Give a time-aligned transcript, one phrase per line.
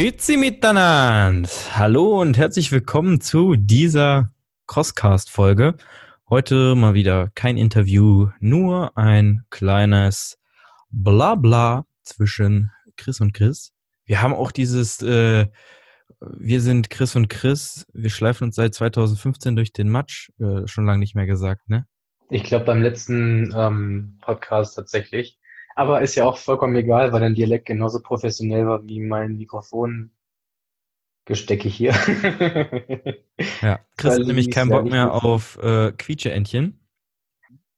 [0.00, 1.46] Grüezi miteinander.
[1.72, 4.32] Hallo und herzlich willkommen zu dieser
[4.66, 5.74] Crosscast-Folge.
[6.30, 10.38] Heute mal wieder kein Interview, nur ein kleines
[10.88, 13.74] Blabla zwischen Chris und Chris.
[14.06, 15.48] Wir haben auch dieses, äh,
[16.18, 20.86] wir sind Chris und Chris, wir schleifen uns seit 2015 durch den Matsch, äh, schon
[20.86, 21.86] lange nicht mehr gesagt, ne?
[22.30, 25.39] Ich glaube beim letzten ähm, Podcast tatsächlich.
[25.80, 30.10] Aber ist ja auch vollkommen egal, weil dein Dialekt genauso professionell war wie mein Mikrofongestecke
[31.70, 31.92] hier.
[33.62, 36.78] ja, Chris hat nämlich keinen Bock mehr auf äh, Quietscheentchen.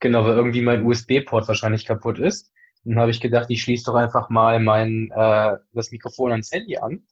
[0.00, 2.52] Genau, weil irgendwie mein USB-Port wahrscheinlich kaputt ist.
[2.82, 6.78] Dann habe ich gedacht, ich schließe doch einfach mal mein äh, das Mikrofon ans Handy
[6.78, 7.06] an.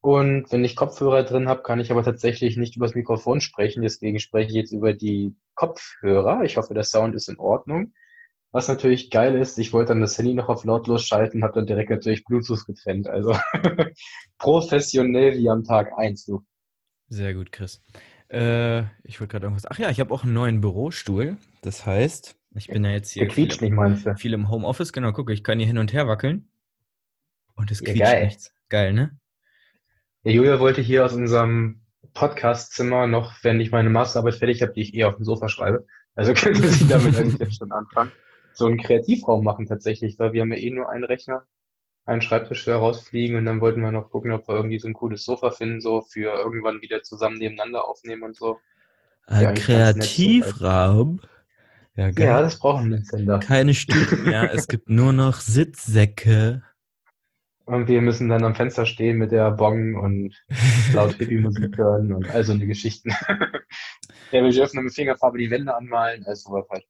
[0.00, 3.82] Und wenn ich Kopfhörer drin habe, kann ich aber tatsächlich nicht über das Mikrofon sprechen.
[3.82, 6.44] Deswegen spreche ich jetzt über die Kopfhörer.
[6.44, 7.94] Ich hoffe, der Sound ist in Ordnung.
[8.52, 11.66] Was natürlich geil ist, ich wollte dann das Handy noch auf lautlos schalten, habe dann
[11.66, 13.06] direkt natürlich Bluetooth getrennt.
[13.06, 13.36] Also
[14.38, 16.44] professionell wie am Tag eins, du.
[17.08, 17.80] Sehr gut, Chris.
[18.28, 19.70] Äh, ich wollte gerade irgendwas.
[19.70, 21.36] Ach ja, ich habe auch einen neuen Bürostuhl.
[21.62, 24.16] Das heißt, ich bin ja jetzt hier Der quietscht nicht, meinst du?
[24.16, 24.92] viel im Homeoffice.
[24.92, 26.48] Genau, guck, ich kann hier hin und her wackeln.
[27.54, 28.24] Und es quietscht ja, geil.
[28.24, 28.52] nichts.
[28.68, 29.16] Geil, ne?
[30.24, 31.82] Der Julia wollte hier aus unserem
[32.14, 35.86] Podcastzimmer noch, wenn ich meine Masterarbeit fertig habe, die ich eh auf dem Sofa schreibe.
[36.16, 38.10] Also könnte sie damit eigentlich jetzt schon anfangen
[38.52, 41.46] so einen Kreativraum machen tatsächlich, weil wir haben ja eh nur einen Rechner,
[42.04, 45.24] einen Schreibtisch herausfliegen und dann wollten wir noch gucken, ob wir irgendwie so ein cooles
[45.24, 48.58] Sofa finden, so für irgendwann wieder zusammen nebeneinander aufnehmen und so.
[49.26, 51.20] Ein ja, Kreativraum?
[51.94, 53.38] Ja, ja, das brauchen wir denn da.
[53.38, 56.62] Keine Stühle mehr, es gibt nur noch Sitzsäcke.
[57.66, 60.34] Und wir müssen dann am Fenster stehen mit der Bong und
[60.92, 63.10] laut Hippie-Musik hören und all so eine Geschichten.
[64.32, 66.84] ja, wir dürfen mit Fingerfarbe die Wände anmalen, also was halt.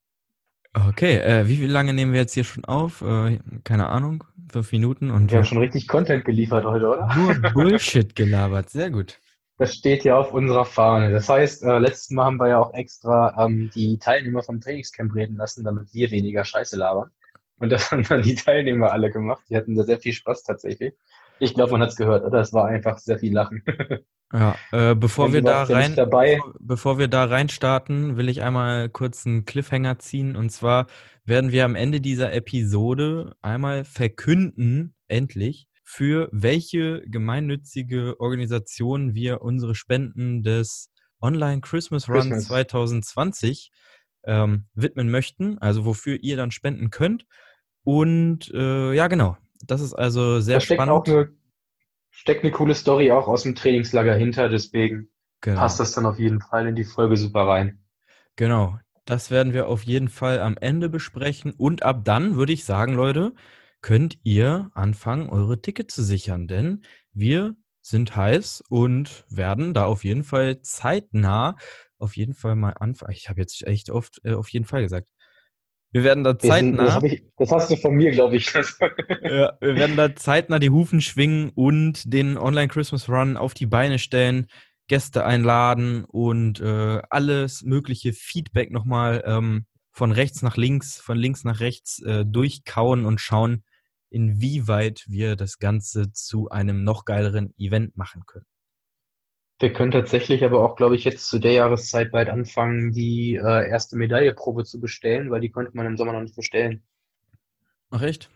[0.72, 3.03] Okay, äh, wie, wie lange nehmen wir jetzt hier schon auf?
[3.03, 5.31] Äh, keine Ahnung, fünf Minuten und.
[5.31, 7.08] Wir haben schon richtig Content geliefert heute, oder?
[7.16, 9.19] Nur Bullshit gelabert, sehr gut.
[9.59, 11.10] Das steht ja auf unserer Fahne.
[11.10, 15.14] Das heißt, äh, letztes Mal haben wir ja auch extra ähm, die Teilnehmer vom Trainingscamp
[15.14, 17.10] reden lassen, damit wir weniger Scheiße labern.
[17.59, 19.42] Und das haben dann die Teilnehmer alle gemacht.
[19.50, 20.94] Die hatten da sehr viel Spaß tatsächlich.
[21.41, 22.41] Ich glaube, man hat es gehört, oder?
[22.41, 23.65] Es war einfach sehr viel Lachen.
[24.33, 28.89] Ja, äh, bevor wir da rein, bevor, bevor, wir da rein starten, will ich einmal
[28.89, 30.37] kurz einen Cliffhanger ziehen.
[30.37, 30.87] Und zwar
[31.25, 39.75] werden wir am Ende dieser Episode einmal verkünden, endlich, für welche gemeinnützige Organisation wir unsere
[39.75, 42.47] Spenden des Online Christmas Run Christmas.
[42.47, 43.72] 2020
[44.25, 45.59] ähm, widmen möchten.
[45.59, 47.27] Also wofür ihr dann spenden könnt.
[47.83, 49.37] Und äh, ja, genau.
[49.66, 50.91] Das ist also sehr da spannend.
[50.91, 51.31] Auch eine
[52.10, 55.09] steckt eine coole Story auch aus dem Trainingslager hinter, deswegen
[55.41, 55.60] genau.
[55.60, 57.82] passt das dann auf jeden Fall in die Folge super rein.
[58.37, 62.65] Genau, das werden wir auf jeden Fall am Ende besprechen und ab dann würde ich
[62.65, 63.32] sagen, Leute,
[63.81, 66.82] könnt ihr anfangen, eure Tickets zu sichern, denn
[67.12, 71.56] wir sind heiß und werden da auf jeden Fall zeitnah
[71.98, 73.12] auf jeden Fall mal anfangen.
[73.12, 75.09] Ich habe jetzt echt oft äh, auf jeden Fall gesagt.
[75.93, 77.01] Wir werden da zeitnah.
[77.01, 78.53] Das, ich, das hast du von mir, glaube ich.
[79.23, 83.67] ja, wir werden da zeitnah die Hufen schwingen und den Online Christmas Run auf die
[83.67, 84.47] Beine stellen,
[84.87, 91.45] Gäste einladen und äh, alles mögliche Feedback nochmal ähm, von rechts nach links, von links
[91.45, 93.65] nach rechts äh, durchkauen und schauen,
[94.11, 98.47] inwieweit wir das Ganze zu einem noch geileren Event machen können.
[99.60, 103.69] Wir können tatsächlich aber auch, glaube ich, jetzt zu der Jahreszeit bald anfangen, die äh,
[103.69, 106.82] erste Medailleprobe zu bestellen, weil die konnte man im Sommer noch nicht bestellen.
[107.91, 108.31] Ach echt?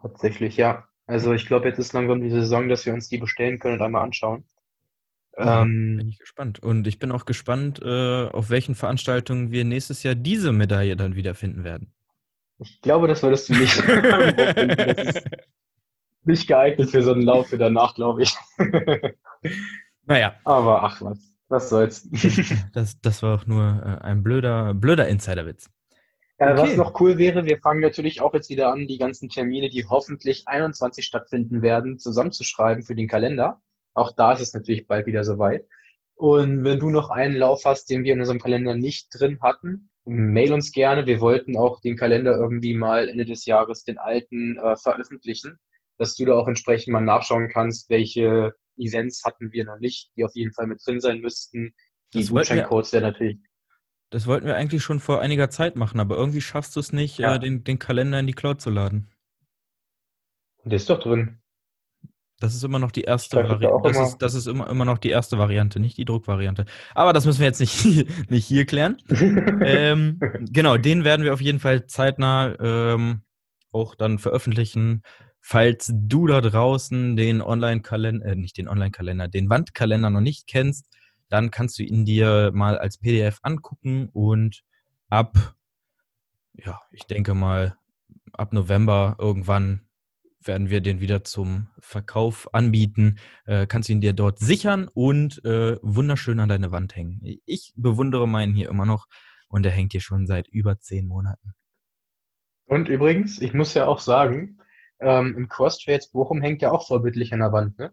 [0.00, 0.86] Tatsächlich, ja.
[1.06, 3.82] Also ich glaube, jetzt ist langsam die Saison, dass wir uns die bestellen können und
[3.82, 4.44] einmal anschauen.
[5.36, 6.62] Ähm, bin ich gespannt.
[6.62, 11.16] Und ich bin auch gespannt, äh, auf welchen Veranstaltungen wir nächstes Jahr diese Medaille dann
[11.16, 11.92] wiederfinden werden.
[12.60, 13.76] Ich glaube, das würdest du nicht.
[13.78, 15.26] das ist
[16.24, 18.36] nicht geeignet für so einen Lauf wie danach, glaube ich.
[20.06, 20.34] Naja.
[20.44, 22.08] Aber ach was, was soll's.
[22.72, 25.70] das, das war auch nur äh, ein blöder, blöder Insiderwitz.
[26.38, 26.62] Äh, okay.
[26.62, 29.86] Was noch cool wäre, wir fangen natürlich auch jetzt wieder an, die ganzen Termine, die
[29.86, 33.60] hoffentlich 21 stattfinden werden, zusammenzuschreiben für den Kalender.
[33.94, 35.66] Auch da ist es natürlich bald wieder soweit.
[36.14, 39.90] Und wenn du noch einen Lauf hast, den wir in unserem Kalender nicht drin hatten,
[40.04, 41.06] mail uns gerne.
[41.06, 45.58] Wir wollten auch den Kalender irgendwie mal Ende des Jahres, den alten, äh, veröffentlichen,
[45.98, 50.24] dass du da auch entsprechend mal nachschauen kannst, welche Events hatten wir noch nicht, die
[50.24, 51.74] auf jeden Fall mit drin sein müssten.
[52.14, 53.38] Die Gutscheincodes wäre natürlich.
[54.10, 57.18] Das wollten wir eigentlich schon vor einiger Zeit machen, aber irgendwie schaffst du es nicht,
[57.18, 57.36] ja.
[57.36, 59.10] äh, den, den Kalender in die Cloud zu laden.
[60.64, 61.42] Der ist doch drin.
[62.38, 63.80] Das ist immer noch die erste Variante.
[63.84, 66.64] Das, ist, das ist immer, immer noch die erste Variante, nicht die Druckvariante.
[66.92, 68.96] Aber das müssen wir jetzt nicht, nicht hier klären.
[69.64, 70.20] ähm,
[70.50, 73.22] genau, den werden wir auf jeden Fall zeitnah ähm,
[73.70, 75.02] auch dann veröffentlichen
[75.42, 80.86] falls du da draußen den Online-Kalender, äh, nicht den Online-Kalender, den Wandkalender noch nicht kennst,
[81.28, 84.62] dann kannst du ihn dir mal als PDF angucken und
[85.08, 85.54] ab,
[86.54, 87.76] ja, ich denke mal,
[88.32, 89.82] ab November irgendwann
[90.40, 93.18] werden wir den wieder zum Verkauf anbieten.
[93.44, 97.20] Äh, kannst du ihn dir dort sichern und äh, wunderschön an deine Wand hängen.
[97.46, 99.06] Ich bewundere meinen hier immer noch
[99.48, 101.54] und der hängt hier schon seit über zehn Monaten.
[102.66, 104.58] Und übrigens, ich muss ja auch sagen,
[105.02, 107.78] ähm, im Cross-Trades Bochum hängt ja auch vorbildlich an der Wand.
[107.78, 107.92] Ne?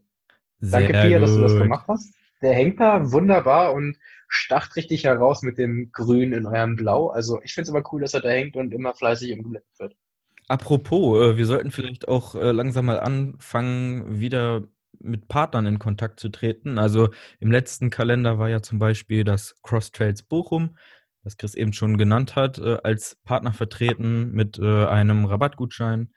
[0.59, 2.13] Danke, Pia, dass du das gemacht hast.
[2.41, 3.97] Der hängt da wunderbar und
[4.27, 7.07] stacht richtig heraus mit dem Grün in eurem Blau.
[7.07, 9.95] Also ich finde es immer cool, dass er da hängt und immer fleißig umgeblendet wird.
[10.47, 14.63] Apropos, äh, wir sollten vielleicht auch äh, langsam mal anfangen, wieder
[15.00, 16.77] mit Partnern in Kontakt zu treten.
[16.77, 17.09] Also
[17.39, 20.77] im letzten Kalender war ja zum Beispiel das Cross Trails Bochum,
[21.23, 26.11] das Chris eben schon genannt hat, äh, als Partner vertreten mit einem Rabattgutschein.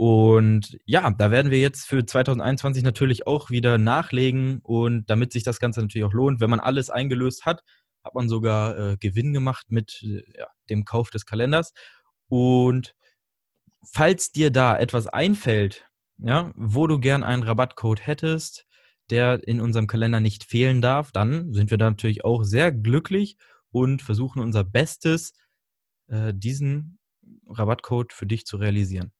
[0.00, 4.60] Und ja, da werden wir jetzt für 2021 natürlich auch wieder nachlegen.
[4.62, 7.62] Und damit sich das Ganze natürlich auch lohnt, wenn man alles eingelöst hat,
[8.02, 11.74] hat man sogar äh, Gewinn gemacht mit äh, ja, dem Kauf des Kalenders.
[12.28, 12.94] Und
[13.92, 15.86] falls dir da etwas einfällt,
[16.16, 18.66] ja, wo du gern einen Rabattcode hättest,
[19.10, 23.36] der in unserem Kalender nicht fehlen darf, dann sind wir da natürlich auch sehr glücklich
[23.70, 25.34] und versuchen unser Bestes,
[26.06, 26.98] äh, diesen
[27.46, 29.12] Rabattcode für dich zu realisieren.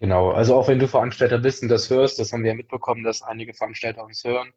[0.00, 3.04] Genau, also auch wenn du Veranstalter bist und das hörst, das haben wir ja mitbekommen,
[3.04, 4.50] dass einige Veranstalter uns hören,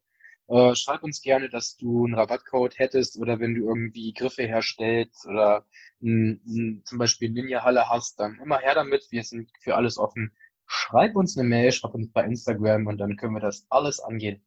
[0.48, 5.26] äh, schreib uns gerne, dass du einen Rabattcode hättest oder wenn du irgendwie Griffe herstellst
[5.26, 5.66] oder
[6.02, 9.08] ein, ein, zum Beispiel Ninja-Halle hast, dann immer her damit.
[9.10, 10.32] Wir sind für alles offen.
[10.66, 14.42] Schreib uns eine Mail, schreib uns bei Instagram und dann können wir das alles angehen.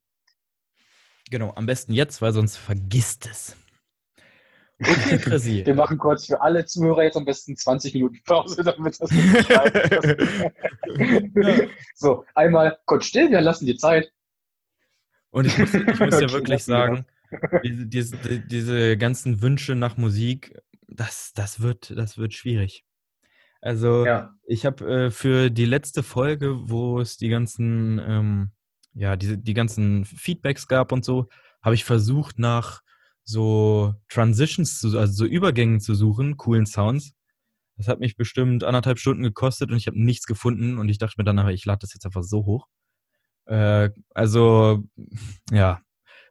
[1.30, 3.54] Genau, am besten jetzt, weil sonst vergisst es.
[4.80, 5.64] Okay, Chrissy.
[5.64, 9.48] Wir machen kurz für alle Zuhörer jetzt am besten 20 Minuten Pause, damit das nicht
[9.50, 9.64] ja.
[11.94, 14.12] So, einmal kurz still, wir lassen die Zeit.
[15.30, 17.06] Und ich muss, ich muss ja wirklich sagen,
[17.64, 20.58] diese, diese, diese ganzen Wünsche nach Musik,
[20.88, 22.84] das, das, wird, das wird schwierig.
[23.60, 24.34] Also ja.
[24.46, 28.50] ich habe äh, für die letzte Folge, wo es die ganzen, ähm,
[28.94, 31.28] ja, die, die ganzen Feedbacks gab und so,
[31.62, 32.82] habe ich versucht nach
[33.26, 37.12] so Transitions, zu, also so Übergängen zu suchen, coolen Sounds.
[37.76, 41.16] Das hat mich bestimmt anderthalb Stunden gekostet und ich habe nichts gefunden und ich dachte
[41.18, 42.66] mir dann, ich lade das jetzt einfach so hoch.
[43.46, 44.84] Äh, also,
[45.50, 45.82] ja.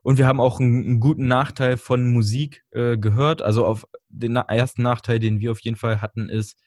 [0.02, 3.42] Und wir haben auch einen, einen guten Nachteil von Musik äh, gehört.
[3.42, 6.58] Also auf den ersten Nachteil, den wir auf jeden Fall hatten, ist,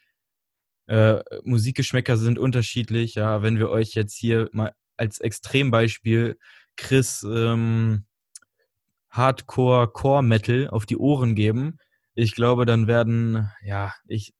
[0.86, 3.14] äh, Musikgeschmäcker sind unterschiedlich.
[3.14, 6.38] Ja, wenn wir euch jetzt hier mal als Extrembeispiel
[6.76, 8.04] Chris ähm,
[9.10, 11.78] Hardcore Core Metal auf die Ohren geben,
[12.14, 14.34] ich glaube, dann werden, ja, ich,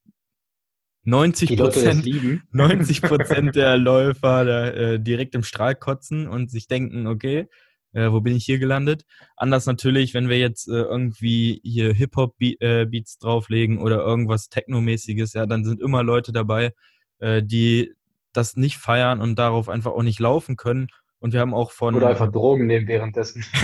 [1.05, 2.07] 90 Prozent,
[2.51, 7.47] 90 Prozent der Läufer da, äh, direkt im Strahl kotzen und sich denken, okay,
[7.93, 9.05] äh, wo bin ich hier gelandet?
[9.37, 15.47] Anders natürlich, wenn wir jetzt äh, irgendwie hier Hip-Hop-Beats äh, drauflegen oder irgendwas Techno-mäßiges, ja,
[15.47, 16.73] dann sind immer Leute dabei,
[17.21, 17.95] äh, die
[18.33, 20.89] das nicht feiern und darauf einfach auch nicht laufen können.
[21.21, 21.95] Und wir haben auch von.
[21.95, 23.45] Oder einfach Drogen nehmen währenddessen.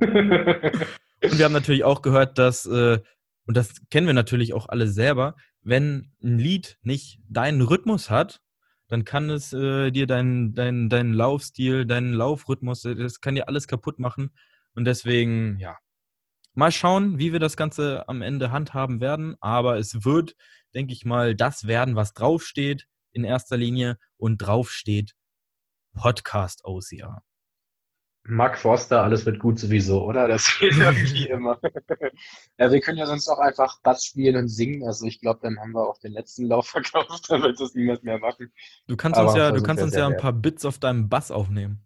[0.00, 2.98] und wir haben natürlich auch gehört, dass, äh,
[3.46, 8.40] und das kennen wir natürlich auch alle selber, wenn ein Lied nicht deinen Rhythmus hat,
[8.88, 13.48] dann kann es äh, dir deinen dein, dein Laufstil, deinen Laufrhythmus, äh, das kann dir
[13.48, 14.30] alles kaputt machen.
[14.74, 15.76] Und deswegen, ja,
[16.54, 19.36] mal schauen, wie wir das Ganze am Ende handhaben werden.
[19.40, 20.34] Aber es wird,
[20.74, 25.14] denke ich mal, das werden, was draufsteht in erster Linie und draufsteht
[25.94, 27.22] Podcast OCR.
[28.28, 30.28] Mark Forster, alles wird gut sowieso, oder?
[30.28, 31.58] Das geht irgendwie immer.
[32.58, 34.86] ja, wir können ja sonst auch einfach Bass spielen und singen.
[34.86, 38.04] Also ich glaube, dann haben wir auch den letzten Lauf verkauft, dann wird das niemand
[38.04, 38.52] mehr machen.
[38.86, 41.30] Du kannst Aber uns ja, du kannst uns ja ein paar Bits auf deinem Bass
[41.30, 41.82] aufnehmen.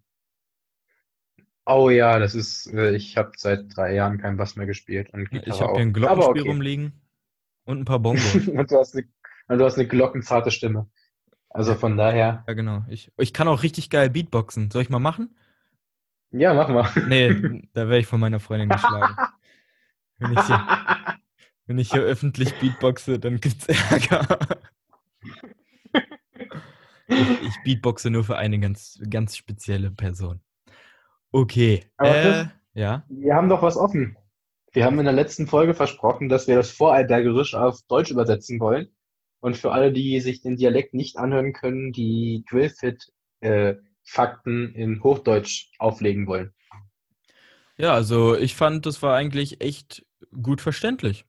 [1.65, 5.13] Oh ja, das ist, äh, ich habe seit drei Jahren keinen Bass mehr gespielt.
[5.13, 6.49] Und ich habe hier ein Glockenspiel okay.
[6.49, 7.01] rumliegen
[7.63, 8.35] und ein paar Bongos.
[8.47, 9.07] und, du hast eine,
[9.47, 10.89] und du hast eine glockenzarte Stimme.
[11.53, 12.43] Also von daher.
[12.47, 12.83] Ja, genau.
[12.89, 14.71] Ich, ich kann auch richtig geil Beatboxen.
[14.71, 15.35] Soll ich mal machen?
[16.31, 16.89] Ja, mach mal.
[17.07, 19.15] Nee, da wäre ich von meiner Freundin geschlagen.
[20.17, 20.67] wenn, ich hier,
[21.67, 24.39] wenn ich hier öffentlich Beatboxe, dann gibt's Ärger.
[27.07, 30.41] ich, ich Beatboxe nur für eine ganz, ganz spezielle Person.
[31.31, 31.85] Okay.
[31.99, 33.05] Äh, ja.
[33.09, 34.17] Wir haben doch was offen.
[34.71, 38.89] Wir haben in der letzten Folge versprochen, dass wir das Vorarlbergerisch auf Deutsch übersetzen wollen.
[39.43, 45.03] Und für alle, die sich den Dialekt nicht anhören können, die Grillfit äh, Fakten in
[45.03, 46.53] Hochdeutsch auflegen wollen.
[47.75, 50.05] Ja, also ich fand, das war eigentlich echt
[50.41, 51.25] gut verständlich.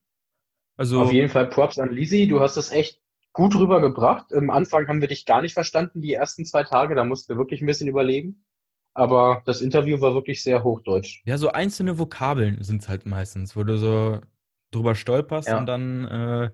[0.76, 3.00] Also, Auf jeden Fall Props an Lisi, du hast das echt
[3.32, 4.32] gut rübergebracht.
[4.32, 6.94] Am Anfang haben wir dich gar nicht verstanden, die ersten zwei Tage.
[6.94, 8.44] Da mussten wir wirklich ein bisschen überlegen.
[8.92, 11.20] Aber das Interview war wirklich sehr hochdeutsch.
[11.24, 14.20] Ja, so einzelne Vokabeln sind es halt meistens, wo du so
[14.70, 15.58] drüber stolperst ja.
[15.58, 16.50] und dann, äh,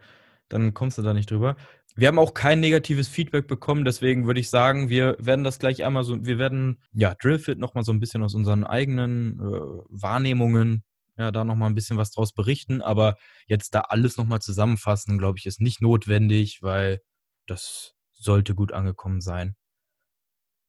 [0.50, 1.56] dann kommst du da nicht drüber.
[1.96, 5.84] Wir haben auch kein negatives Feedback bekommen, deswegen würde ich sagen, wir werden das gleich
[5.84, 10.84] einmal so, wir werden ja Drillfit nochmal so ein bisschen aus unseren eigenen äh, Wahrnehmungen
[11.20, 12.80] ja, da nochmal ein bisschen was draus berichten.
[12.80, 13.16] Aber
[13.46, 17.00] jetzt da alles nochmal zusammenfassen, glaube ich, ist nicht notwendig, weil
[17.46, 19.54] das sollte gut angekommen sein.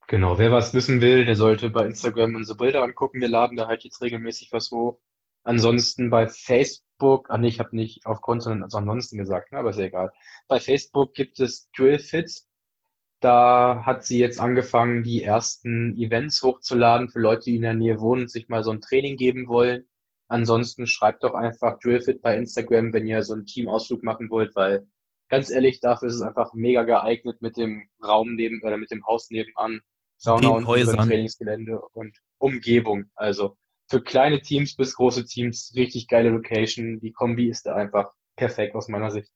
[0.08, 3.22] Genau, wer was wissen will, der sollte bei Instagram unsere Bilder angucken.
[3.22, 5.00] Wir laden da halt jetzt regelmäßig was hoch.
[5.44, 9.80] Ansonsten bei Facebook, ah nee, ich habe nicht aufgrund, sondern ansonsten gesagt, ne, aber ist
[9.80, 10.12] ja egal.
[10.48, 12.48] Bei Facebook gibt es Drillfits.
[13.20, 18.00] Da hat sie jetzt angefangen, die ersten Events hochzuladen für Leute, die in der Nähe
[18.00, 19.88] wohnen und sich mal so ein Training geben wollen.
[20.28, 24.88] Ansonsten schreibt doch einfach Drillfit bei Instagram, wenn ihr so einen Teamausflug machen wollt, weil
[25.30, 29.06] ganz ehrlich, dafür ist es einfach mega geeignet mit dem Raum neben oder mit dem
[29.06, 29.82] Haus nebenan,
[30.18, 33.06] Sauna und Trainingsgelände und Umgebung.
[33.16, 33.58] Also
[33.92, 37.02] für kleine Teams bis große Teams richtig geile Location.
[37.02, 39.30] Die Kombi ist da einfach perfekt aus meiner Sicht.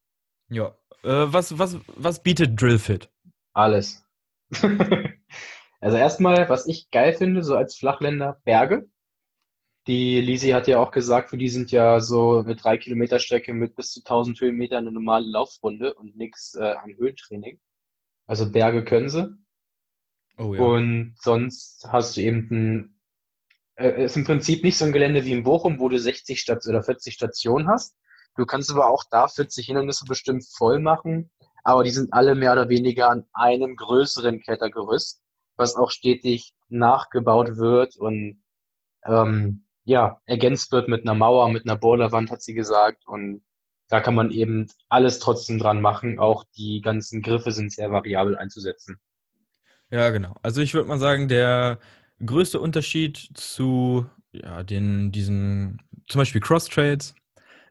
[0.50, 0.78] Ja.
[1.04, 3.12] Äh, was, was, was bietet Drillfit?
[3.54, 4.06] Alles.
[5.82, 8.90] also erstmal, was ich geil finde, so als Flachländer, Berge.
[9.88, 13.54] Die Lisi hat ja auch gesagt, für die sind ja so eine 3 Kilometer Strecke
[13.54, 17.60] mit bis zu 1000 Höhenmetern eine normale Laufrunde und nichts äh, an Höhentraining.
[18.26, 19.36] Also Berge können sie.
[20.38, 20.62] Oh, ja.
[20.62, 22.95] Und sonst hast du eben ein,
[23.76, 26.66] äh, ist im Prinzip nicht so ein Gelände wie in Bochum, wo du 60 Stat
[26.68, 27.96] oder 40 Stationen hast.
[28.36, 31.32] Du kannst aber auch da 40 Hindernisse bestimmt voll machen,
[31.64, 35.22] aber die sind alle mehr oder weniger an einem größeren Klettergerüst,
[35.56, 38.44] was auch stetig nachgebaut wird und
[39.06, 43.08] ähm, ja, ergänzt wird mit einer Mauer, mit einer Boulderwand, hat sie gesagt.
[43.08, 43.44] Und
[43.88, 46.18] da kann man eben alles trotzdem dran machen.
[46.20, 49.00] Auch die ganzen Griffe sind sehr variabel einzusetzen.
[49.92, 50.36] Ja, genau.
[50.42, 51.80] Also ich würde mal sagen, der
[52.24, 57.16] größte Unterschied zu ja, den, diesen, zum Beispiel Cross-Trails,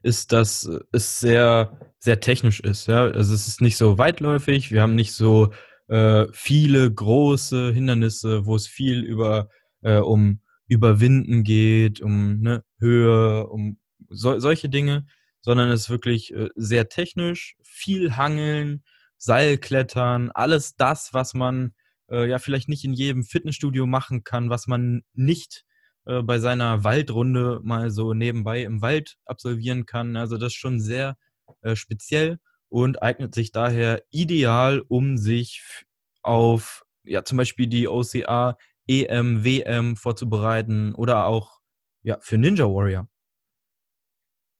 [0.05, 2.87] ist, dass es sehr, sehr technisch ist.
[2.87, 3.05] Ja?
[3.05, 5.51] Also es ist nicht so weitläufig, wir haben nicht so
[5.87, 9.49] äh, viele große Hindernisse, wo es viel über
[9.81, 15.07] äh, um Überwinden geht, um ne, Höhe, um so, solche Dinge,
[15.41, 18.83] sondern es ist wirklich äh, sehr technisch, viel Hangeln,
[19.17, 21.73] Seilklettern, alles das, was man
[22.09, 25.65] äh, ja vielleicht nicht in jedem Fitnessstudio machen kann, was man nicht
[26.05, 30.15] äh, bei seiner Waldrunde mal so nebenbei im Wald absolvieren kann.
[30.15, 31.17] Also das ist schon sehr
[31.61, 35.63] äh, speziell und eignet sich daher ideal, um sich
[36.21, 38.57] auf ja zum Beispiel die OCA
[38.87, 41.59] EM, WM vorzubereiten oder auch
[42.03, 43.07] ja, für Ninja Warrior.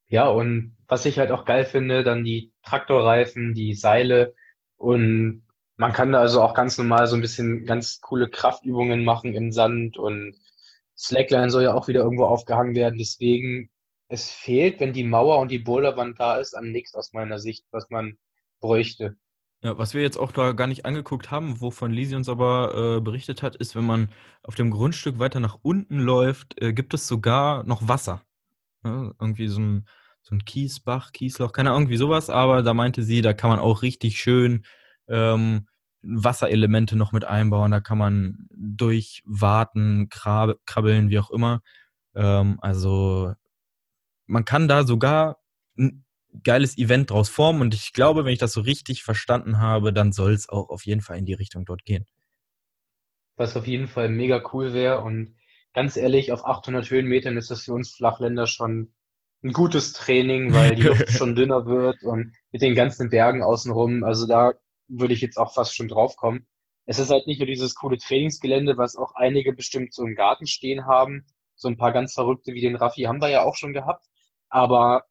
[0.07, 4.35] Ja, und was ich halt auch geil finde, dann die Traktorreifen, die Seile
[4.77, 5.44] und
[5.77, 9.51] man kann da also auch ganz normal so ein bisschen ganz coole Kraftübungen machen im
[9.51, 10.35] Sand und
[10.97, 12.97] Slackline soll ja auch wieder irgendwo aufgehangen werden.
[12.97, 13.69] Deswegen,
[14.07, 17.65] es fehlt, wenn die Mauer und die Boulderwand da ist, an nichts aus meiner Sicht,
[17.71, 18.17] was man
[18.61, 19.17] bräuchte.
[19.61, 23.01] Ja, was wir jetzt auch da gar nicht angeguckt haben, wovon Lisi uns aber äh,
[23.01, 24.09] berichtet hat, ist, wenn man
[24.43, 28.21] auf dem Grundstück weiter nach unten läuft, äh, gibt es sogar noch Wasser.
[28.83, 29.87] Ja, irgendwie so ein,
[30.21, 33.59] so ein Kiesbach, Kiesloch, keine Ahnung, irgendwie sowas, aber da meinte sie, da kann man
[33.59, 34.65] auch richtig schön
[35.07, 35.67] ähm,
[36.01, 41.61] Wasserelemente noch mit einbauen, da kann man durchwarten, krabbeln, wie auch immer.
[42.15, 43.33] Ähm, also
[44.27, 45.37] man kann da sogar
[46.43, 47.61] geiles Event draus formen.
[47.61, 50.85] Und ich glaube, wenn ich das so richtig verstanden habe, dann soll es auch auf
[50.85, 52.05] jeden Fall in die Richtung dort gehen.
[53.37, 55.01] Was auf jeden Fall mega cool wäre.
[55.01, 55.35] Und
[55.73, 58.93] ganz ehrlich, auf 800 Höhenmetern ist das für uns Flachländer schon
[59.43, 64.03] ein gutes Training, weil die Luft schon dünner wird und mit den ganzen Bergen außenrum.
[64.03, 64.53] Also da
[64.87, 66.47] würde ich jetzt auch fast schon drauf kommen.
[66.85, 70.45] Es ist halt nicht nur dieses coole Trainingsgelände, was auch einige bestimmt so im Garten
[70.45, 71.25] stehen haben.
[71.55, 74.05] So ein paar ganz Verrückte wie den Raffi haben wir ja auch schon gehabt.
[74.49, 75.05] Aber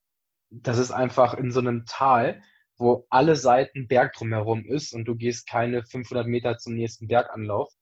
[0.51, 2.43] das ist einfach in so einem Tal,
[2.77, 7.73] wo alle Seiten Berg drumherum ist und du gehst keine 500 Meter zum nächsten Berganlauf.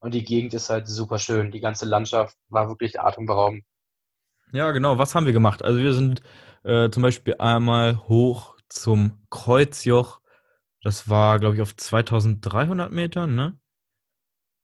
[0.00, 1.50] Und die Gegend ist halt super schön.
[1.50, 3.64] Die ganze Landschaft war wirklich atemberaubend.
[4.52, 4.98] Ja, genau.
[4.98, 5.64] Was haben wir gemacht?
[5.64, 6.20] Also wir sind
[6.62, 10.20] äh, zum Beispiel einmal hoch zum Kreuzjoch.
[10.84, 13.58] Das war, glaube ich, auf 2300 Metern, ne?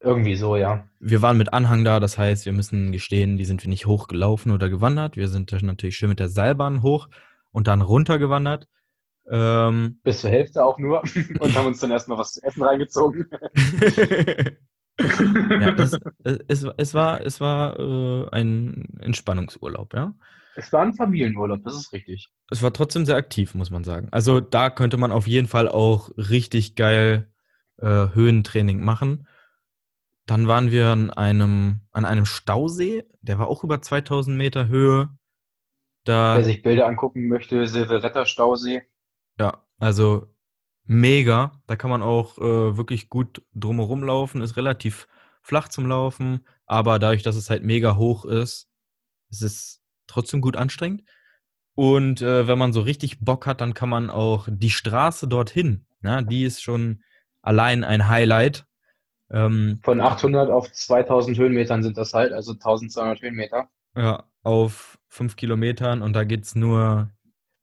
[0.00, 0.86] Irgendwie so, ja.
[0.98, 4.52] Wir waren mit Anhang da, das heißt, wir müssen gestehen, die sind wir nicht hochgelaufen
[4.52, 5.16] oder gewandert.
[5.16, 7.08] Wir sind natürlich schön mit der Seilbahn hoch
[7.52, 8.68] und dann runtergewandert.
[9.30, 11.02] Ähm, Bis zur Hälfte auch nur
[11.40, 13.26] und haben uns dann erstmal was zu essen reingezogen.
[15.00, 15.98] ja, das,
[16.48, 20.14] es, es war, es war äh, ein Entspannungsurlaub, ja.
[20.56, 22.28] Es war ein Familienurlaub, das ist richtig.
[22.50, 24.08] Es war trotzdem sehr aktiv, muss man sagen.
[24.10, 27.30] Also da könnte man auf jeden Fall auch richtig geil
[27.78, 29.26] äh, Höhentraining machen.
[30.26, 35.10] Dann waren wir an einem, an einem Stausee, der war auch über 2000 Meter Höhe.
[36.04, 38.82] Da, Wer sich Bilder angucken möchte, Silveretta Stausee.
[39.38, 40.28] Ja, also
[40.84, 41.62] mega.
[41.66, 44.40] Da kann man auch äh, wirklich gut drumherum laufen.
[44.40, 45.08] Ist relativ
[45.42, 48.68] flach zum Laufen, aber dadurch, dass es halt mega hoch ist,
[49.30, 49.79] ist es
[50.10, 51.02] trotzdem gut anstrengend.
[51.74, 55.86] Und äh, wenn man so richtig Bock hat, dann kann man auch die Straße dorthin,
[56.02, 57.02] na, ne, die ist schon
[57.42, 58.66] allein ein Highlight.
[59.30, 63.68] Ähm, Von 800 auf 2000 Höhenmetern sind das halt, also 1200 Höhenmeter.
[63.96, 67.10] Ja, auf 5 Kilometern und da geht es nur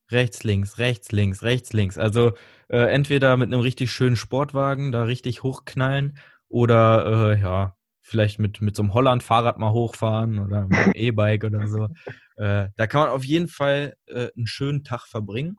[0.09, 1.97] rechts, links, rechts, links, rechts, links.
[1.97, 2.33] Also
[2.69, 6.17] äh, entweder mit einem richtig schönen Sportwagen da richtig hochknallen
[6.49, 7.76] oder äh, ja,
[8.07, 11.89] vielleicht mit, mit so einem Holland-Fahrrad mal hochfahren oder mit einem E-Bike oder so.
[12.37, 15.57] Äh, da kann man auf jeden Fall äh, einen schönen Tag verbringen.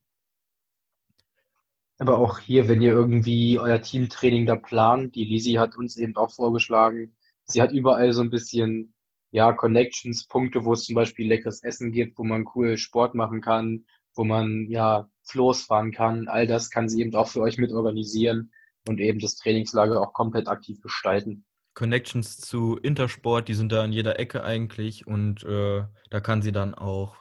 [1.98, 6.16] Aber auch hier, wenn ihr irgendwie euer Teamtraining da plant, die Lisi hat uns eben
[6.16, 8.94] auch vorgeschlagen, sie hat überall so ein bisschen,
[9.30, 13.40] ja, Connections, Punkte, wo es zum Beispiel leckeres Essen gibt, wo man cool Sport machen
[13.40, 16.28] kann, wo man, ja, Floß fahren kann.
[16.28, 18.52] All das kann sie eben auch für euch mit organisieren
[18.86, 21.44] und eben das Trainingslager auch komplett aktiv gestalten.
[21.78, 26.50] Connections zu Intersport, die sind da an jeder Ecke eigentlich und äh, da kann sie
[26.50, 27.14] dann auch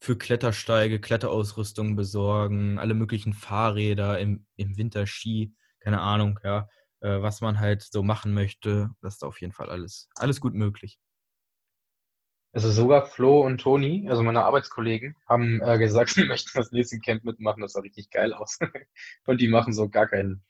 [0.00, 6.68] für Klettersteige, Kletterausrüstung besorgen, alle möglichen Fahrräder im, im Winter Ski, keine Ahnung, ja,
[6.98, 8.90] äh, was man halt so machen möchte.
[9.02, 10.98] Das ist auf jeden Fall alles, alles gut möglich.
[12.52, 16.98] Also sogar Flo und Toni, also meine Arbeitskollegen, haben äh, gesagt, sie möchten das nächste
[16.98, 17.60] Camp mitmachen.
[17.60, 18.58] Das sah richtig geil aus.
[19.26, 20.42] und die machen so gar keinen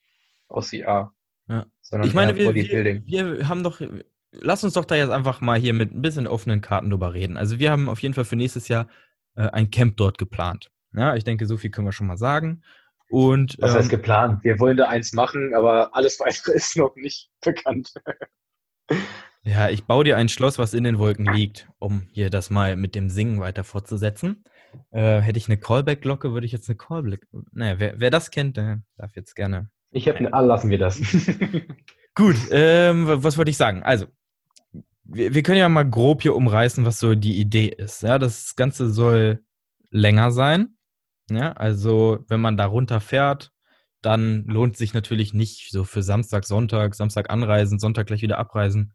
[0.49, 1.12] OCR.
[1.52, 1.66] Ja.
[2.02, 3.82] Ich meine, wir, wir, wir haben doch,
[4.32, 7.36] lass uns doch da jetzt einfach mal hier mit ein bisschen offenen Karten drüber reden.
[7.36, 8.88] Also wir haben auf jeden Fall für nächstes Jahr
[9.36, 10.71] äh, ein Camp dort geplant.
[10.95, 12.62] Ja, ich denke, so viel können wir schon mal sagen.
[13.10, 14.43] Und, Was ähm, heißt geplant?
[14.43, 17.93] Wir wollen da eins machen, aber alles weitere ist noch nicht bekannt.
[19.43, 22.76] ja, ich baue dir ein Schloss, was in den Wolken liegt, um hier das mal
[22.76, 24.45] mit dem Singen weiter fortzusetzen.
[24.91, 27.26] Äh, hätte ich eine Callback-Glocke, würde ich jetzt eine Callback.
[27.52, 30.78] Naja, wer, wer das kennt, der darf jetzt gerne ich habe eine, ah, lassen wir
[30.78, 31.00] das.
[32.15, 33.83] Gut, ähm, was wollte ich sagen?
[33.83, 34.07] Also,
[35.05, 38.02] wir, wir, können ja mal grob hier umreißen, was so die Idee ist.
[38.02, 39.45] Ja, das Ganze soll
[39.91, 40.76] länger sein.
[41.31, 43.52] Ja, also, wenn man da runterfährt,
[44.00, 48.95] dann lohnt sich natürlich nicht so für Samstag, Sonntag, Samstag anreisen, Sonntag gleich wieder abreisen.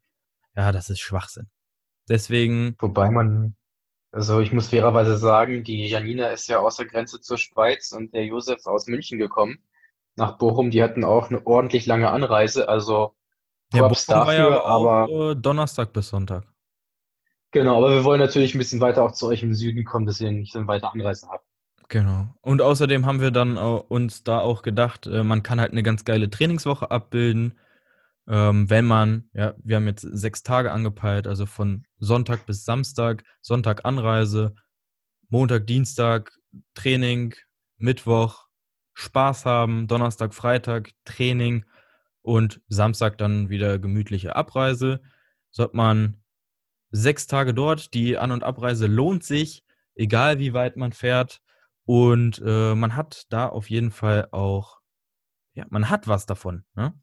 [0.55, 1.47] Ja, das ist Schwachsinn.
[2.09, 2.75] Deswegen.
[2.79, 3.55] Wobei man,
[4.11, 8.13] also ich muss fairerweise sagen, die Janina ist ja aus der Grenze zur Schweiz und
[8.13, 9.59] der Josef aus München gekommen
[10.17, 10.71] nach Bochum.
[10.71, 13.15] Die hatten auch eine ordentlich lange Anreise, also
[13.73, 16.45] ja, Props dafür, ja aber Donnerstag bis Sonntag.
[17.51, 20.19] Genau, aber wir wollen natürlich ein bisschen weiter auch zu euch im Süden kommen, dass
[20.19, 21.45] ihr nicht so eine weite Anreise habt.
[21.89, 22.27] Genau.
[22.41, 26.03] Und außerdem haben wir dann uns da auch gedacht, äh, man kann halt eine ganz
[26.03, 27.57] geile Trainingswoche abbilden,
[28.27, 33.23] ähm, wenn man, ja, wir haben jetzt sechs Tage angepeilt, also von Sonntag bis Samstag,
[33.41, 34.53] Sonntag Anreise,
[35.29, 36.31] Montag, Dienstag
[36.73, 37.35] Training,
[37.77, 38.46] Mittwoch
[38.97, 41.65] Spaß haben, Donnerstag, Freitag Training
[42.23, 45.01] und Samstag dann wieder gemütliche Abreise.
[45.51, 46.23] So hat man
[46.89, 47.93] sechs Tage dort.
[47.93, 51.41] Die An- und Abreise lohnt sich, egal wie weit man fährt.
[51.85, 54.79] Und äh, man hat da auf jeden Fall auch,
[55.53, 56.65] ja, man hat was davon.
[56.73, 56.99] Ne?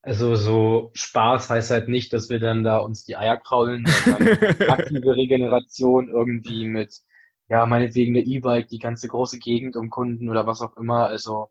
[0.00, 4.28] Also so Spaß heißt halt nicht, dass wir dann da uns die Eier kraulen, sondern
[4.70, 7.02] aktive Regeneration irgendwie mit
[7.48, 11.06] ja, meinetwegen eine E-Bike, die ganze große Gegend umkunden oder was auch immer.
[11.06, 11.50] Also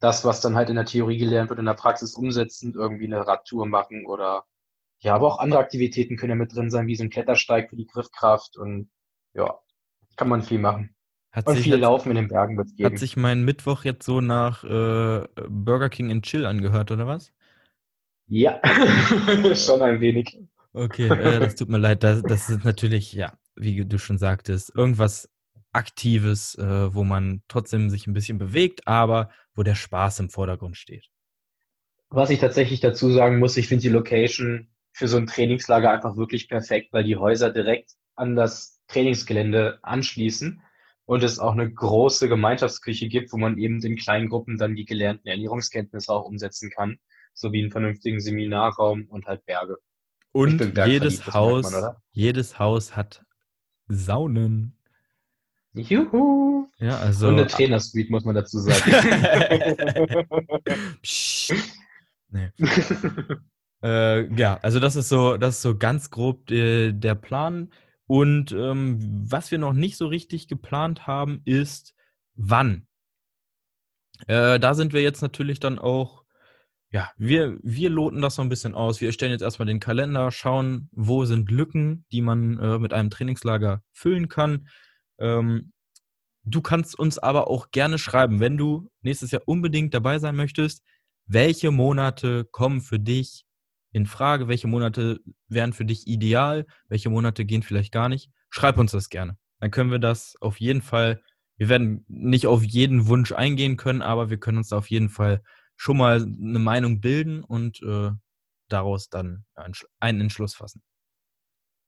[0.00, 3.26] das, was dann halt in der Theorie gelernt wird, in der Praxis umsetzen, irgendwie eine
[3.26, 4.44] Radtour machen oder
[5.02, 7.76] ja, aber auch andere Aktivitäten können ja mit drin sein, wie so ein Klettersteig für
[7.76, 8.90] die Griffkraft und
[9.32, 9.58] ja,
[10.16, 10.94] kann man viel machen.
[11.32, 12.92] Hat und viel Laufen in den Bergen wird geben.
[12.92, 17.32] Hat sich mein Mittwoch jetzt so nach äh, Burger King in Chill angehört, oder was?
[18.26, 18.60] Ja,
[19.54, 20.38] schon ein wenig.
[20.72, 22.02] Okay, äh, das tut mir leid.
[22.02, 25.28] Das, das ist natürlich, ja, wie du schon sagtest, irgendwas
[25.72, 30.76] Aktives, äh, wo man trotzdem sich ein bisschen bewegt, aber wo der Spaß im Vordergrund
[30.76, 31.06] steht.
[32.08, 36.16] Was ich tatsächlich dazu sagen muss, ich finde die Location für so ein Trainingslager einfach
[36.16, 40.60] wirklich perfekt, weil die Häuser direkt an das Trainingsgelände anschließen
[41.04, 44.84] und es auch eine große Gemeinschaftsküche gibt, wo man eben in kleinen Gruppen dann die
[44.84, 46.98] gelernten Ernährungskenntnisse auch umsetzen kann,
[47.32, 49.78] sowie einen vernünftigen Seminarraum und halt Berge.
[50.32, 53.24] Und jedes Haus, man, jedes Haus hat
[53.90, 54.74] Saunen.
[55.74, 56.68] Juhu!
[56.78, 57.28] Ja, also.
[57.28, 58.90] Und eine Trainersuite, muss man dazu sagen.
[62.30, 62.50] nee.
[63.82, 67.70] äh, ja, also das ist so, das ist so ganz grob äh, der Plan.
[68.06, 68.98] Und ähm,
[69.30, 71.94] was wir noch nicht so richtig geplant haben, ist
[72.34, 72.86] wann.
[74.26, 76.19] Äh, da sind wir jetzt natürlich dann auch,
[76.92, 79.00] ja, wir, wir loten das so ein bisschen aus.
[79.00, 83.10] Wir erstellen jetzt erstmal den Kalender, schauen, wo sind Lücken, die man äh, mit einem
[83.10, 84.68] Trainingslager füllen kann.
[85.18, 85.72] Ähm,
[86.42, 90.82] du kannst uns aber auch gerne schreiben, wenn du nächstes Jahr unbedingt dabei sein möchtest,
[91.26, 93.44] welche Monate kommen für dich
[93.92, 98.30] in Frage, welche Monate wären für dich ideal, welche Monate gehen vielleicht gar nicht.
[98.50, 99.36] Schreib uns das gerne.
[99.60, 101.22] Dann können wir das auf jeden Fall,
[101.56, 105.08] wir werden nicht auf jeden Wunsch eingehen können, aber wir können uns da auf jeden
[105.08, 105.42] Fall
[105.80, 108.10] schon mal eine Meinung bilden und äh,
[108.68, 109.46] daraus dann
[109.98, 110.82] einen Entschluss fassen.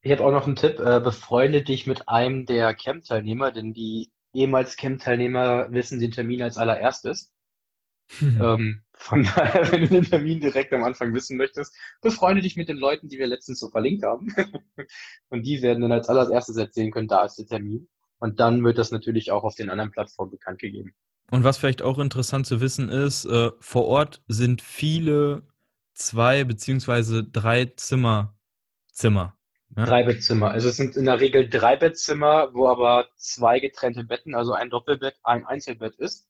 [0.01, 0.81] Ich habe auch noch einen Tipp.
[0.81, 6.57] Äh, befreunde dich mit einem der Camp-Teilnehmer, denn die ehemals Camp-Teilnehmer wissen den Termin als
[6.57, 7.35] allererstes.
[8.23, 12.71] ähm, von daher, wenn du den Termin direkt am Anfang wissen möchtest, befreunde dich mit
[12.71, 14.35] den Leuten, die wir letztens so verlinkt haben.
[15.29, 17.91] und die werden dann als allererstes erzählen können, da ist der Termin.
[18.21, 20.95] Und dann wird das natürlich auch auf den anderen Plattformen bekannt gegeben.
[21.33, 25.43] Und was vielleicht auch interessant zu wissen ist, äh, vor Ort sind viele
[25.95, 28.35] zwei beziehungsweise drei Zimmer
[28.93, 29.37] Zimmer.
[29.77, 29.87] Ja?
[29.87, 30.51] Drei Bettzimmer.
[30.51, 34.71] Also es sind in der Regel drei Bettzimmer, wo aber zwei getrennte Betten, also ein
[34.71, 36.29] Doppelbett, ein Einzelbett ist.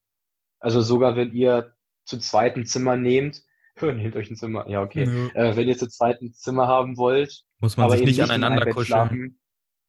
[0.60, 3.42] Also sogar wenn ihr zu zweiten Zimmer nehmt,
[3.80, 5.06] nehmt euch ein Zimmer, ja okay.
[5.06, 5.30] Mhm.
[5.34, 8.86] Äh, wenn ihr zu zweiten Zimmer haben wollt, muss man sich nicht aneinander kuscheln.
[8.86, 9.40] Schlafen,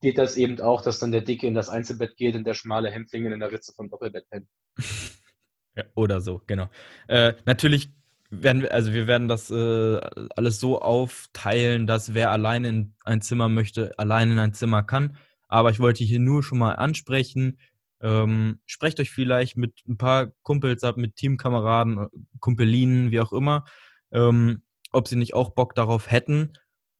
[0.03, 2.91] geht das eben auch, dass dann der Dicke in das Einzelbett geht und der schmale
[2.91, 4.47] Hämpfling in der Ritze vom Doppelbett pennt.
[5.95, 6.69] oder so, genau.
[7.07, 7.89] Äh, natürlich
[8.29, 10.01] werden wir, also wir werden das äh,
[10.35, 15.15] alles so aufteilen, dass wer alleine in ein Zimmer möchte, alleine in ein Zimmer kann.
[15.47, 17.57] Aber ich wollte hier nur schon mal ansprechen,
[18.01, 22.07] ähm, sprecht euch vielleicht mit ein paar Kumpels ab, mit Teamkameraden,
[22.41, 23.63] Kumpelinen, wie auch immer,
[24.11, 26.51] ähm, ob sie nicht auch Bock darauf hätten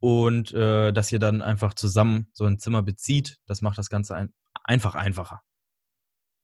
[0.03, 3.37] und äh, dass ihr dann einfach zusammen so ein Zimmer bezieht.
[3.45, 4.33] Das macht das Ganze ein
[4.65, 5.41] einfach einfacher.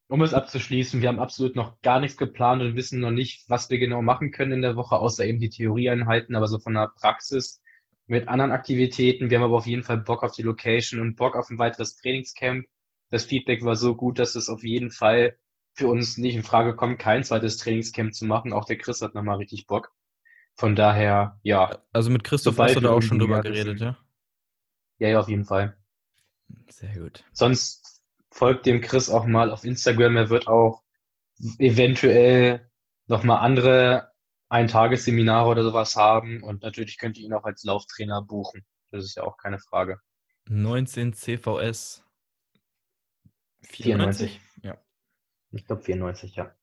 [0.08, 3.68] Um es abzuschließen, wir haben absolut noch gar nichts geplant und wissen noch nicht, was
[3.68, 6.90] wir genau machen können in der Woche, außer eben die Theorieeinheiten, aber so von der
[6.98, 7.60] Praxis
[8.06, 9.28] mit anderen Aktivitäten.
[9.28, 11.96] Wir haben aber auf jeden Fall Bock auf die Location und Bock auf ein weiteres
[11.96, 12.64] Trainingscamp.
[13.10, 15.36] Das Feedback war so gut, dass es auf jeden Fall
[15.74, 18.54] für uns nicht in Frage kommt, kein zweites Trainingscamp zu machen.
[18.54, 19.92] Auch der Chris hat nochmal richtig Bock.
[20.56, 21.78] Von daher, ja.
[21.92, 23.96] Also mit Christoph hast du da auch schon drüber geredet, ja?
[24.98, 25.76] Ja, ja, auf jeden Fall.
[26.68, 27.24] Sehr gut.
[27.32, 30.16] Sonst folgt dem Chris auch mal auf Instagram.
[30.16, 30.82] Er wird auch
[31.58, 32.70] eventuell
[33.06, 34.12] nochmal andere
[34.50, 36.42] Eintagesseminare oder sowas haben.
[36.42, 38.66] Und natürlich könnt ihr ihn auch als Lauftrainer buchen.
[38.90, 40.00] Das ist ja auch keine Frage.
[40.48, 42.04] 19 CVS
[43.62, 44.40] 94.
[44.40, 44.40] 94.
[44.62, 44.78] Ja.
[45.52, 46.54] Ich glaube 94, ja.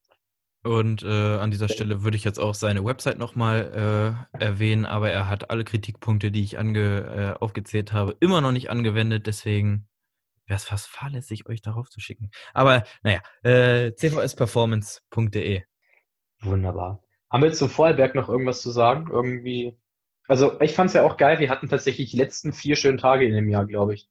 [0.68, 5.10] Und äh, an dieser Stelle würde ich jetzt auch seine Website nochmal äh, erwähnen, aber
[5.10, 9.28] er hat alle Kritikpunkte, die ich ange, äh, aufgezählt habe, immer noch nicht angewendet.
[9.28, 9.88] Deswegen
[10.46, 12.32] wäre es fast fahrlässig, euch darauf zu schicken.
[12.54, 15.64] Aber naja, äh, cvsperformance.de.
[16.42, 17.02] Wunderbar.
[17.32, 19.08] Haben wir zu Vorarlberg noch irgendwas zu sagen?
[19.10, 19.80] Irgendwie.
[20.28, 21.40] Also, ich fand es ja auch geil.
[21.40, 24.10] Wir hatten tatsächlich die letzten vier schönen Tage in dem Jahr, glaube ich.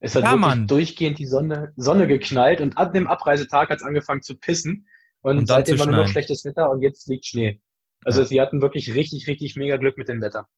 [0.00, 0.66] Es hat ja, wirklich Mann.
[0.66, 4.86] durchgehend die Sonne, Sonne geknallt und ab dem Abreisetag hat es angefangen zu pissen.
[5.22, 7.60] Und, und seitdem war nur noch schlechtes Wetter und jetzt liegt Schnee.
[8.04, 8.26] Also, ja.
[8.26, 10.48] sie hatten wirklich richtig, richtig mega Glück mit dem Wetter.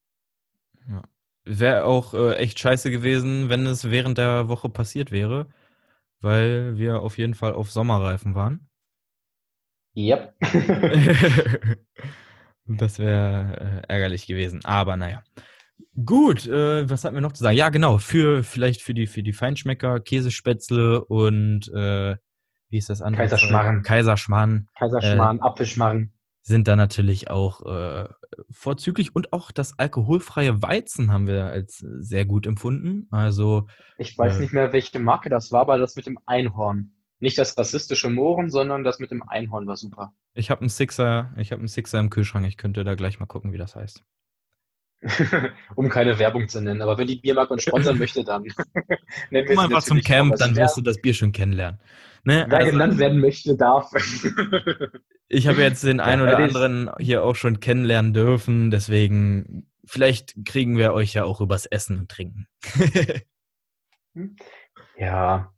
[0.88, 1.03] Ja.
[1.44, 5.46] Wäre auch äh, echt scheiße gewesen, wenn es während der Woche passiert wäre,
[6.20, 8.68] weil wir auf jeden Fall auf Sommerreifen waren.
[9.92, 10.16] Ja.
[10.16, 10.35] Yep.
[12.66, 14.64] das wäre äh, ärgerlich gewesen.
[14.64, 15.22] Aber naja.
[16.05, 17.57] Gut, äh, was hatten wir noch zu sagen?
[17.57, 22.16] Ja, genau, für vielleicht für die für die Feinschmecker, Käsespätzle und äh,
[22.74, 23.22] wie ist das andere?
[23.22, 23.84] Kaiserschmarren.
[23.84, 24.68] Kaiserschmarren.
[24.76, 28.08] Kaiserschmarren, äh, Apfelschmarren sind da natürlich auch äh,
[28.50, 33.06] vorzüglich und auch das alkoholfreie Weizen haben wir als sehr gut empfunden.
[33.12, 36.92] Also ich weiß äh, nicht mehr, welche Marke das war, aber das mit dem Einhorn.
[37.20, 40.12] Nicht das rassistische Mohren, sondern das mit dem Einhorn war super.
[40.34, 42.44] Ich habe einen Sixer, ich habe einen Sixer im Kühlschrank.
[42.46, 44.04] Ich könnte da gleich mal gucken, wie das heißt.
[45.74, 48.42] um keine Werbung zu nennen, aber wenn die Biermarke uns sponsern möchte, dann
[49.30, 51.80] nennen wir Komm einfach zum Camp, dann wirst du das Bier schon kennenlernen.
[52.24, 52.46] Ne?
[52.48, 53.90] Wer also, genannt werden möchte, darf.
[55.28, 60.78] ich habe jetzt den einen oder anderen hier auch schon kennenlernen dürfen, deswegen vielleicht kriegen
[60.78, 62.46] wir euch ja auch übers Essen und Trinken.
[64.96, 65.52] ja,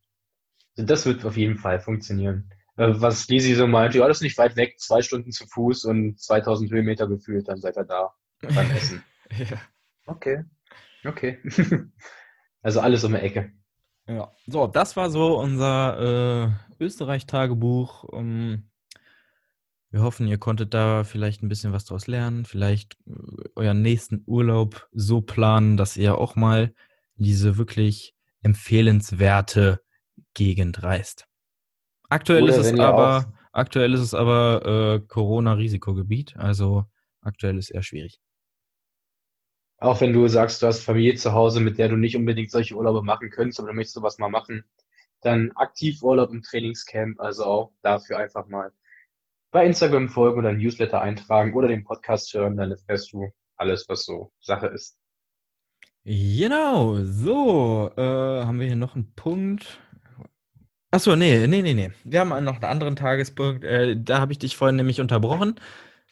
[0.74, 2.50] das wird auf jeden Fall funktionieren.
[2.76, 5.84] Äh, was Lisi so meinte, ja, das ist nicht weit weg, zwei Stunden zu Fuß
[5.84, 9.04] und 2000 Höhenmeter gefühlt, dann seid ihr da beim Essen.
[9.38, 9.60] ja.
[10.06, 10.44] Okay,
[11.04, 11.38] okay.
[12.62, 13.52] also alles um die Ecke.
[14.08, 18.04] Ja, so, das war so unser äh, Österreich-Tagebuch.
[18.04, 18.70] Um, ähm,
[19.90, 23.12] wir hoffen, ihr konntet da vielleicht ein bisschen was draus lernen, vielleicht äh,
[23.56, 26.74] euren nächsten Urlaub so planen, dass ihr auch mal
[27.16, 29.80] diese wirklich empfehlenswerte
[30.34, 31.26] Gegend reist.
[32.08, 36.84] Aktuell Oder ist es aber, aktuell ist es aber äh, Corona-Risikogebiet, also
[37.22, 38.20] aktuell ist eher schwierig.
[39.78, 42.74] Auch wenn du sagst, du hast Familie zu Hause, mit der du nicht unbedingt solche
[42.74, 44.64] Urlaube machen könntest, aber du möchtest sowas mal machen,
[45.20, 48.72] dann Aktivurlaub im Trainingscamp, also auch dafür einfach mal
[49.50, 53.86] bei Instagram folgen oder ein Newsletter eintragen oder den Podcast hören, dann erfährst du alles,
[53.88, 54.98] was so Sache ist.
[56.04, 59.80] Genau, so, äh, haben wir hier noch einen Punkt.
[60.90, 61.90] Achso, nee, nee, nee, nee.
[62.04, 63.64] Wir haben noch einen anderen Tagespunkt.
[63.64, 65.56] Äh, da habe ich dich vorhin nämlich unterbrochen.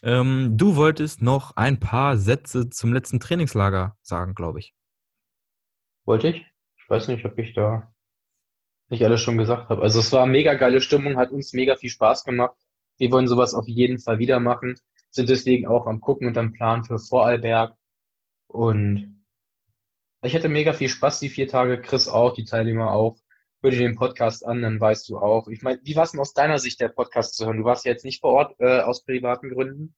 [0.05, 4.75] Ähm, du wolltest noch ein paar Sätze zum letzten Trainingslager sagen, glaube ich.
[6.05, 6.47] Wollte ich?
[6.77, 7.91] Ich weiß nicht, ob ich da
[8.91, 9.81] nicht alles schon gesagt habe.
[9.81, 12.55] Also es war mega geile Stimmung, hat uns mega viel Spaß gemacht.
[12.99, 14.75] Wir wollen sowas auf jeden Fall wieder machen,
[15.11, 17.75] sind deswegen auch am Gucken und am Plan für Vorarlberg.
[18.47, 19.25] Und
[20.23, 23.17] ich hatte mega viel Spaß die vier Tage, Chris auch, die Teilnehmer auch.
[23.65, 25.49] Hör dir den Podcast an, dann weißt du auch.
[25.49, 27.57] Ich meine, wie war es denn aus deiner Sicht, der Podcast zu hören?
[27.57, 29.95] Du warst ja jetzt nicht vor Ort äh, aus privaten Gründen.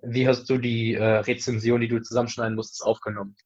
[0.00, 3.36] Wie hast du die äh, Rezension, die du zusammenschneiden musstest, aufgenommen?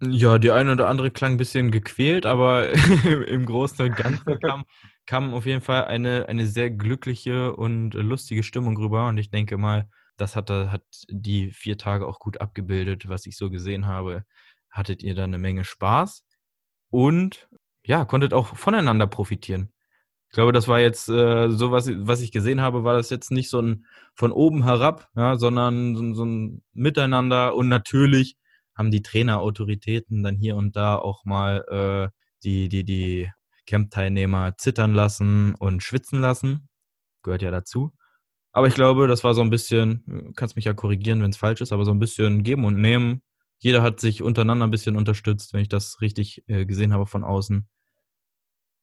[0.00, 2.68] Ja, die eine oder andere klang ein bisschen gequält, aber
[3.26, 4.66] im Großen und Ganzen kam,
[5.04, 9.08] kam auf jeden Fall eine, eine sehr glückliche und lustige Stimmung rüber.
[9.08, 13.36] Und ich denke mal, das hat, hat die vier Tage auch gut abgebildet, was ich
[13.36, 14.24] so gesehen habe.
[14.70, 16.24] Hattet ihr da eine Menge Spaß?
[16.90, 17.48] Und
[17.86, 19.72] ja, konntet auch voneinander profitieren.
[20.28, 23.30] Ich glaube, das war jetzt äh, so, was, was ich gesehen habe, war das jetzt
[23.30, 28.36] nicht so ein von oben herab, ja, sondern so, so ein Miteinander und natürlich
[28.74, 33.30] haben die Trainerautoritäten dann hier und da auch mal äh, die, die, die
[33.66, 36.68] Camp-Teilnehmer zittern lassen und schwitzen lassen.
[37.22, 37.92] Gehört ja dazu.
[38.52, 41.60] Aber ich glaube, das war so ein bisschen, kannst mich ja korrigieren, wenn es falsch
[41.60, 43.22] ist, aber so ein bisschen geben und nehmen.
[43.58, 47.24] Jeder hat sich untereinander ein bisschen unterstützt, wenn ich das richtig äh, gesehen habe von
[47.24, 47.68] außen.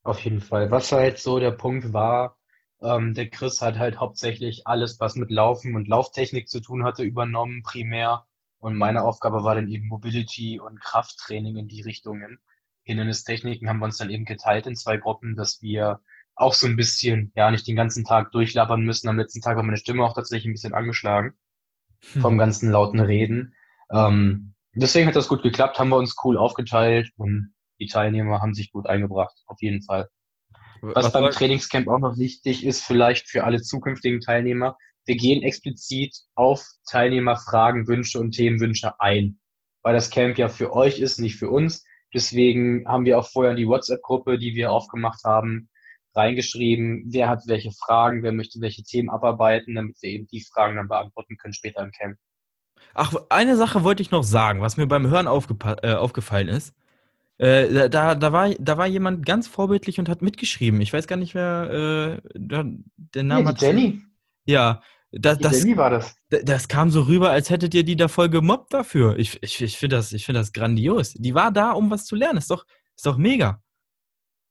[0.03, 0.71] Auf jeden Fall.
[0.71, 2.37] Was halt so der Punkt war,
[2.81, 7.03] ähm, der Chris hat halt hauptsächlich alles, was mit Laufen und Lauftechnik zu tun hatte,
[7.03, 8.25] übernommen, primär.
[8.57, 12.39] Und meine Aufgabe war dann eben Mobility und Krafttraining in die Richtungen.
[12.83, 16.01] Hindernistechniken haben wir uns dann eben geteilt in zwei Gruppen, dass wir
[16.35, 19.07] auch so ein bisschen, ja, nicht den ganzen Tag durchlabern müssen.
[19.07, 21.33] Am letzten Tag war meine Stimme auch tatsächlich ein bisschen angeschlagen
[22.13, 22.21] hm.
[22.21, 23.53] vom ganzen lauten Reden.
[23.91, 28.53] Ähm, deswegen hat das gut geklappt, haben wir uns cool aufgeteilt und die Teilnehmer haben
[28.53, 30.07] sich gut eingebracht, auf jeden Fall.
[30.81, 35.41] Was, Was beim Trainingscamp auch noch wichtig ist, vielleicht für alle zukünftigen Teilnehmer, wir gehen
[35.41, 39.39] explizit auf Teilnehmerfragen, Wünsche und Themenwünsche ein,
[39.81, 41.83] weil das Camp ja für euch ist, nicht für uns.
[42.13, 45.69] Deswegen haben wir auch vorher in die WhatsApp-Gruppe, die wir aufgemacht haben,
[46.13, 50.75] reingeschrieben, wer hat welche Fragen, wer möchte welche Themen abarbeiten, damit wir eben die Fragen
[50.75, 52.17] dann beantworten können später im Camp.
[52.93, 56.75] Ach, eine Sache wollte ich noch sagen, was mir beim Hören äh, aufgefallen ist.
[57.41, 60.79] Äh, da, da, war, da war jemand ganz vorbildlich und hat mitgeschrieben.
[60.79, 63.61] Ich weiß gar nicht, wer äh, der Name ja, hat.
[63.61, 64.03] Jenny.
[64.45, 66.15] Ja, das, das, Jenny war das.
[66.29, 69.17] Das kam so rüber, als hättet ihr die da voll gemobbt dafür.
[69.17, 71.13] Ich, ich, ich finde das, find das grandios.
[71.13, 72.37] Die war da, um was zu lernen.
[72.37, 72.63] Ist doch,
[72.95, 73.59] ist doch mega.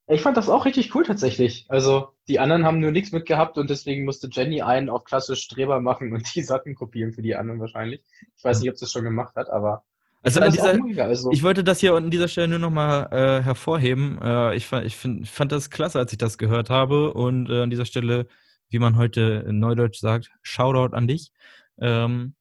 [0.09, 1.67] Ich fand das auch richtig cool tatsächlich.
[1.69, 5.81] Also die anderen haben nur nichts mitgehabt und deswegen musste Jenny einen auf klassisch Streber
[5.81, 8.03] machen und die Sachen kopieren für die anderen wahrscheinlich.
[8.37, 9.85] Ich weiß nicht, ob sie es schon gemacht hat, aber
[10.23, 13.43] also, an dieser, mega, also, ich wollte das hier an dieser Stelle nur nochmal äh,
[13.43, 14.19] hervorheben.
[14.21, 17.15] Äh, ich, ich, find, fand das klasse, als ich das gehört habe.
[17.15, 18.27] Und äh, an dieser Stelle,
[18.69, 21.33] wie man heute in Neudeutsch sagt, Shoutout an dich.
[21.81, 22.35] Ähm,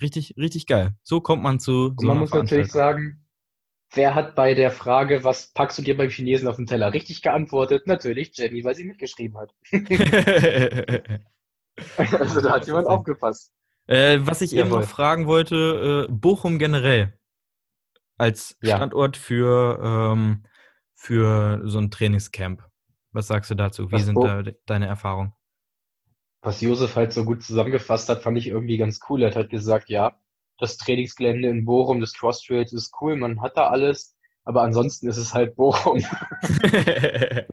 [0.00, 0.94] richtig, richtig geil.
[1.04, 1.94] So kommt man zu.
[1.96, 3.24] So man muss natürlich sagen,
[3.92, 7.22] wer hat bei der Frage, was packst du dir beim Chinesen auf den Teller, richtig
[7.22, 7.86] geantwortet?
[7.86, 9.54] Natürlich Jenny, weil sie mitgeschrieben hat.
[11.96, 13.52] also da hat jemand aufgepasst.
[13.86, 14.66] Äh, was ich Jawohl.
[14.66, 17.12] eben noch fragen wollte, äh, Bochum generell
[18.20, 18.76] als ja.
[18.76, 20.44] Standort für, ähm,
[20.94, 22.62] für so ein Trainingscamp.
[23.12, 23.88] Was sagst du dazu?
[23.88, 25.32] Wie was sind da deine Erfahrungen?
[26.42, 29.22] Was Josef halt so gut zusammengefasst hat, fand ich irgendwie ganz cool.
[29.22, 30.20] Er hat halt gesagt, ja,
[30.58, 35.08] das Trainingsgelände in Bochum, das Cross Trails ist cool, man hat da alles, aber ansonsten
[35.08, 36.04] ist es halt Bochum.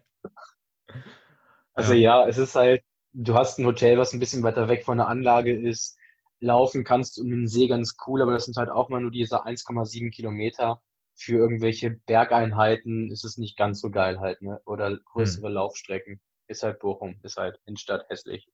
[1.74, 2.24] also ja.
[2.24, 5.08] ja, es ist halt, du hast ein Hotel, was ein bisschen weiter weg von der
[5.08, 5.98] Anlage ist
[6.40, 9.46] laufen kannst um den See ganz cool, aber das sind halt auch mal nur diese
[9.46, 10.82] 1,7 Kilometer.
[11.16, 14.62] Für irgendwelche Bergeinheiten ist es nicht ganz so geil halt, ne?
[14.66, 15.54] Oder größere hm.
[15.54, 16.22] Laufstrecken.
[16.48, 18.48] Ist halt Bochum, ist halt Innenstadt hässlich.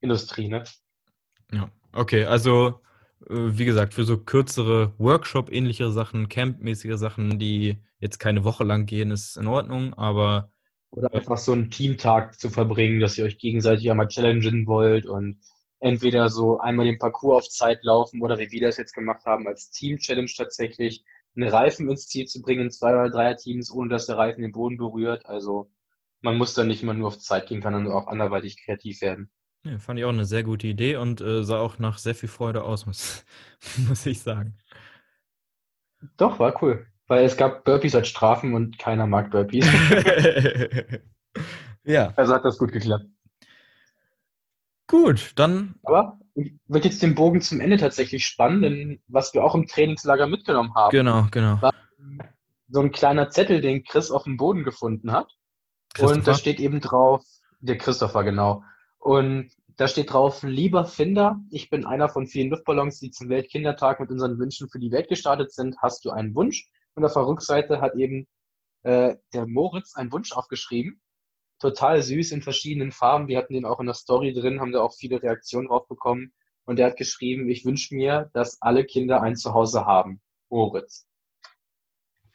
[0.00, 0.64] Industrie, ne?
[1.52, 2.80] Ja, okay, also
[3.28, 8.86] äh, wie gesagt, für so kürzere Workshop-ähnliche Sachen, Camp-mäßige Sachen, die jetzt keine Woche lang
[8.86, 10.52] gehen, ist in Ordnung, aber.
[10.90, 15.38] Oder einfach so einen Teamtag zu verbringen, dass ihr euch gegenseitig einmal challengen wollt und
[15.80, 19.46] entweder so einmal den Parcours auf Zeit laufen oder wie wir das jetzt gemacht haben,
[19.46, 21.04] als Team-Challenge tatsächlich
[21.36, 24.42] einen Reifen ins Ziel zu bringen in zwei oder drei Teams, ohne dass der Reifen
[24.42, 25.26] den Boden berührt.
[25.26, 25.70] Also
[26.20, 29.30] man muss da nicht immer nur auf Zeit gehen, kann dann auch anderweitig kreativ werden.
[29.64, 32.28] Ja, fand ich auch eine sehr gute Idee und äh, sah auch nach sehr viel
[32.28, 33.24] Freude aus, muss,
[33.88, 34.56] muss ich sagen.
[36.16, 36.86] Doch, war cool.
[37.06, 39.66] Weil es gab Burpees als Strafen und keiner mag Burpees.
[41.84, 42.12] ja.
[42.16, 43.06] Also hat das gut geklappt.
[44.88, 45.74] Gut, dann.
[45.84, 46.18] Aber
[46.66, 50.74] wird jetzt den Bogen zum Ende tatsächlich spannen, denn was wir auch im Trainingslager mitgenommen
[50.74, 50.90] haben.
[50.90, 51.60] Genau, genau.
[51.62, 51.74] War
[52.68, 55.32] so ein kleiner Zettel, den Chris auf dem Boden gefunden hat.
[55.98, 57.24] Und da steht eben drauf,
[57.60, 58.62] der Christopher, genau.
[58.98, 64.00] Und da steht drauf, lieber Finder, ich bin einer von vielen Luftballons, die zum Weltkindertag
[64.00, 65.76] mit unseren Wünschen für die Welt gestartet sind.
[65.80, 66.68] Hast du einen Wunsch?
[66.94, 68.26] Und auf der Rückseite hat eben
[68.82, 71.00] äh, der Moritz einen Wunsch aufgeschrieben.
[71.58, 73.28] Total süß in verschiedenen Farben.
[73.28, 76.32] Wir hatten den auch in der Story drin, haben da auch viele Reaktionen drauf bekommen.
[76.64, 80.20] Und er hat geschrieben, ich wünsche mir, dass alle Kinder ein Zuhause haben.
[80.50, 81.06] Moritz.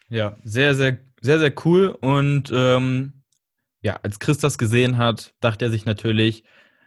[0.09, 1.88] Ja, sehr, sehr, sehr, sehr cool.
[2.01, 3.23] Und ähm,
[3.81, 6.43] ja, als Chris das gesehen hat, dachte er sich natürlich,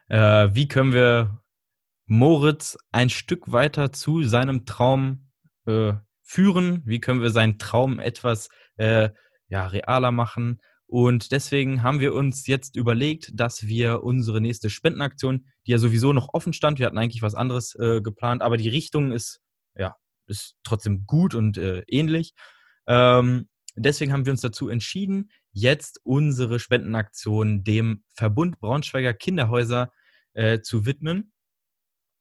[0.08, 1.42] äh, wie können wir
[2.06, 5.30] Moritz ein Stück weiter zu seinem Traum
[5.66, 6.82] äh, führen?
[6.84, 9.10] Wie können wir seinen Traum etwas äh,
[9.48, 10.60] ja, realer machen?
[10.88, 16.12] Und deswegen haben wir uns jetzt überlegt, dass wir unsere nächste Spendenaktion, die ja sowieso
[16.12, 19.40] noch offen stand, wir hatten eigentlich was anderes äh, geplant, aber die Richtung ist
[19.76, 19.96] ja
[20.28, 22.34] ist trotzdem gut und äh, ähnlich.
[22.86, 29.90] Ähm, deswegen haben wir uns dazu entschieden, jetzt unsere Spendenaktion dem Verbund Braunschweiger Kinderhäuser
[30.34, 31.32] äh, zu widmen.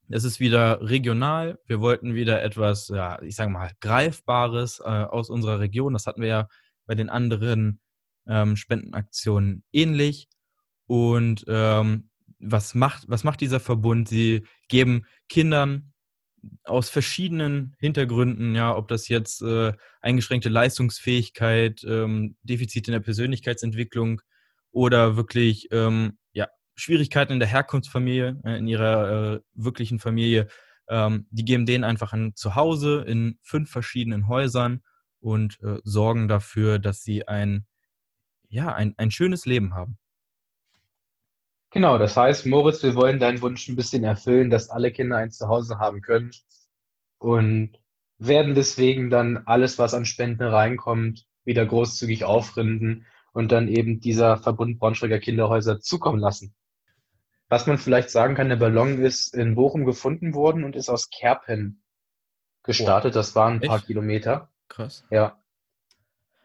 [0.10, 1.60] Es ist wieder regional.
[1.65, 5.93] Wir wollten wieder etwas, ja, ich sage mal, Greifbares äh, aus unserer Region.
[5.93, 6.47] Das hatten wir ja
[6.86, 7.82] bei den anderen
[8.28, 10.28] ähm, Spendenaktionen ähnlich.
[10.88, 12.10] Und ähm,
[12.40, 14.08] was, macht, was macht dieser Verbund?
[14.08, 15.94] Sie geben Kindern
[16.64, 24.22] aus verschiedenen Hintergründen, ja, ob das jetzt äh, eingeschränkte Leistungsfähigkeit, ähm, Defizite in der Persönlichkeitsentwicklung
[24.72, 30.48] oder wirklich ähm, ja, Schwierigkeiten in der Herkunftsfamilie, äh, in ihrer äh, wirklichen Familie,
[30.90, 34.82] ähm, die geben denen einfach ein Zuhause in fünf verschiedenen Häusern
[35.20, 37.66] und äh, sorgen dafür, dass sie ein,
[38.56, 39.98] ja, ein, ein schönes Leben haben.
[41.72, 45.32] Genau, das heißt, Moritz, wir wollen deinen Wunsch ein bisschen erfüllen, dass alle Kinder ein
[45.32, 46.32] Zuhause haben können
[47.18, 47.78] und
[48.18, 54.38] werden deswegen dann alles, was an Spenden reinkommt, wieder großzügig aufrinden und dann eben dieser
[54.38, 56.56] Verbund Braunschweiger Kinderhäuser zukommen lassen.
[57.50, 61.10] Was man vielleicht sagen kann, der Ballon ist in Bochum gefunden worden und ist aus
[61.10, 61.84] Kerpen
[62.63, 63.18] gestartet.
[63.18, 63.88] Das waren ein paar Echt?
[63.88, 64.50] Kilometer.
[64.70, 65.06] Krass.
[65.12, 65.38] Ja.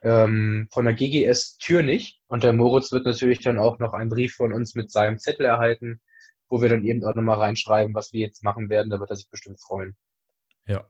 [0.03, 2.21] Ähm, von der GGS Türnich.
[2.27, 5.47] Und der Moritz wird natürlich dann auch noch einen Brief von uns mit seinem Zettel
[5.47, 6.01] erhalten,
[6.49, 8.91] wo wir dann eben auch nochmal reinschreiben, was wir jetzt machen werden.
[8.91, 9.97] Da wird er sich bestimmt freuen.
[10.67, 10.87] Ja.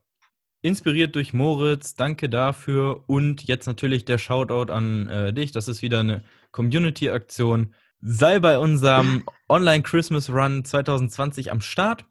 [0.62, 3.04] Inspiriert durch Moritz, danke dafür.
[3.08, 5.52] Und jetzt natürlich der Shoutout an äh, dich.
[5.52, 12.06] Das ist wieder eine Community-Aktion sei bei unserem Online Christmas Run 2020 am Start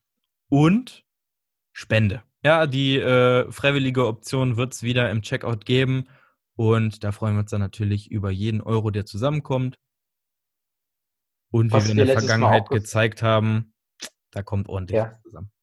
[0.49, 1.03] und
[1.71, 2.23] Spende.
[2.43, 6.07] Ja, die äh, freiwillige Option wird es wieder im Checkout geben
[6.60, 9.80] und da freuen wir uns dann natürlich über jeden Euro, der zusammenkommt.
[11.52, 13.74] Und Was wie wir in der Vergangenheit gezeigt haben,
[14.32, 15.17] da kommt ordentlich ja.
[15.24, 15.54] zusammen.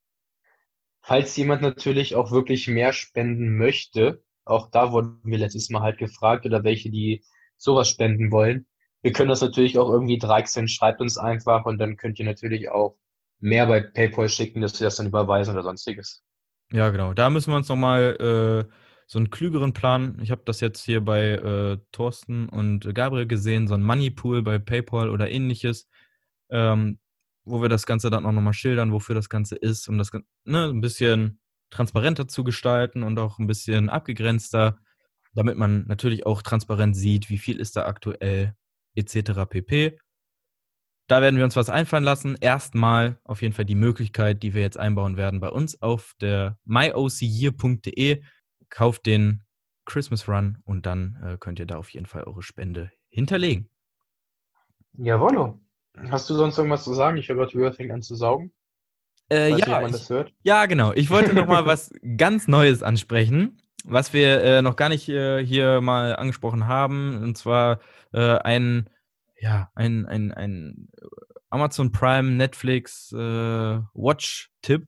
[1.01, 5.99] Falls jemand natürlich auch wirklich mehr spenden möchte, auch da wurden wir letztes Mal halt
[5.99, 7.23] gefragt oder welche, die
[7.57, 8.65] sowas spenden wollen,
[9.03, 10.67] wir können das natürlich auch irgendwie dreichseln.
[10.67, 12.97] Schreibt uns einfach und dann könnt ihr natürlich auch
[13.39, 16.23] mehr bei PayPal schicken, dass wir das dann überweisen oder sonstiges.
[16.71, 17.13] Ja, genau.
[17.13, 20.19] Da müssen wir uns nochmal äh, so einen klügeren Plan.
[20.21, 24.59] Ich habe das jetzt hier bei äh, Thorsten und Gabriel gesehen, so ein Moneypool bei
[24.59, 25.87] PayPal oder ähnliches,
[26.49, 26.99] ähm,
[27.45, 30.11] wo wir das Ganze dann auch nochmal schildern, wofür das Ganze ist, um das
[30.43, 31.39] ne, ein bisschen
[31.69, 34.77] transparenter zu gestalten und auch ein bisschen abgegrenzter,
[35.33, 38.55] damit man natürlich auch transparent sieht, wie viel ist da aktuell
[38.95, 39.45] etc.
[39.49, 39.97] pp.
[41.07, 42.35] Da werden wir uns was einfallen lassen.
[42.41, 46.59] Erstmal auf jeden Fall die Möglichkeit, die wir jetzt einbauen werden bei uns auf der
[46.65, 48.21] myocyear.de.
[48.69, 49.43] Kauft den
[49.85, 53.69] Christmas Run und dann äh, könnt ihr da auf jeden Fall eure Spende hinterlegen.
[54.93, 55.59] Jawollo.
[56.09, 57.17] Hast du sonst irgendwas zu sagen?
[57.17, 58.51] Ich höre gerade, Hörer fängt an zu saugen.
[59.29, 60.93] Äh, ja, nicht, ich, ja, genau.
[60.93, 65.43] Ich wollte noch mal was ganz Neues ansprechen, was wir äh, noch gar nicht äh,
[65.45, 67.21] hier mal angesprochen haben.
[67.21, 67.79] Und zwar
[68.13, 68.89] äh, ein,
[69.39, 70.89] ja, ein, ein, ein
[71.49, 74.85] Amazon Prime, Netflix äh, Watch-Tipp.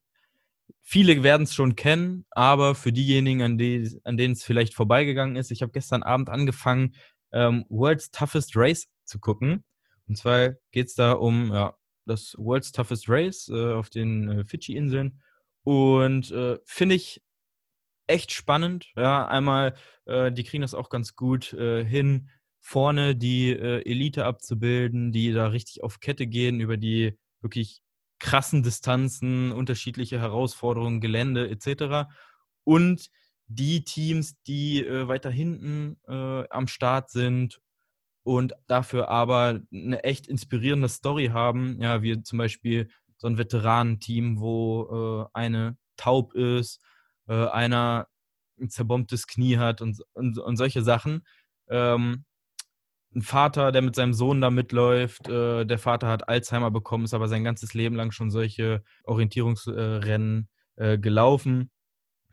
[0.91, 5.35] Viele werden es schon kennen, aber für diejenigen, an, die, an denen es vielleicht vorbeigegangen
[5.35, 6.95] ist, ich habe gestern Abend angefangen,
[7.31, 9.63] ähm, World's Toughest Race zu gucken.
[10.07, 11.75] Und zwar geht es da um ja,
[12.07, 15.21] das World's Toughest Race äh, auf den äh, Fidschi-Inseln.
[15.61, 17.21] Und äh, finde ich
[18.07, 18.91] echt spannend.
[18.95, 19.75] Ja, einmal,
[20.05, 22.31] äh, die kriegen das auch ganz gut äh, hin,
[22.61, 27.83] vorne die äh, Elite abzubilden, die da richtig auf Kette gehen über die wirklich
[28.19, 32.09] krassen Distanzen, unterschiedliche Herausforderungen, Gelände etc.
[32.63, 33.09] Und
[33.47, 37.59] die Teams, die äh, weiter hinten äh, am Start sind
[38.23, 44.39] und dafür aber eine echt inspirierende Story haben, ja, wie zum Beispiel so ein Veteranenteam,
[44.39, 46.79] wo äh, eine taub ist,
[47.27, 48.07] äh, einer
[48.59, 51.25] ein zerbombtes Knie hat und, und, und solche Sachen.
[51.69, 52.25] Ähm,
[53.15, 55.27] ein Vater, der mit seinem Sohn da mitläuft.
[55.27, 60.49] Äh, der Vater hat Alzheimer bekommen, ist aber sein ganzes Leben lang schon solche Orientierungsrennen
[60.75, 61.71] äh, gelaufen.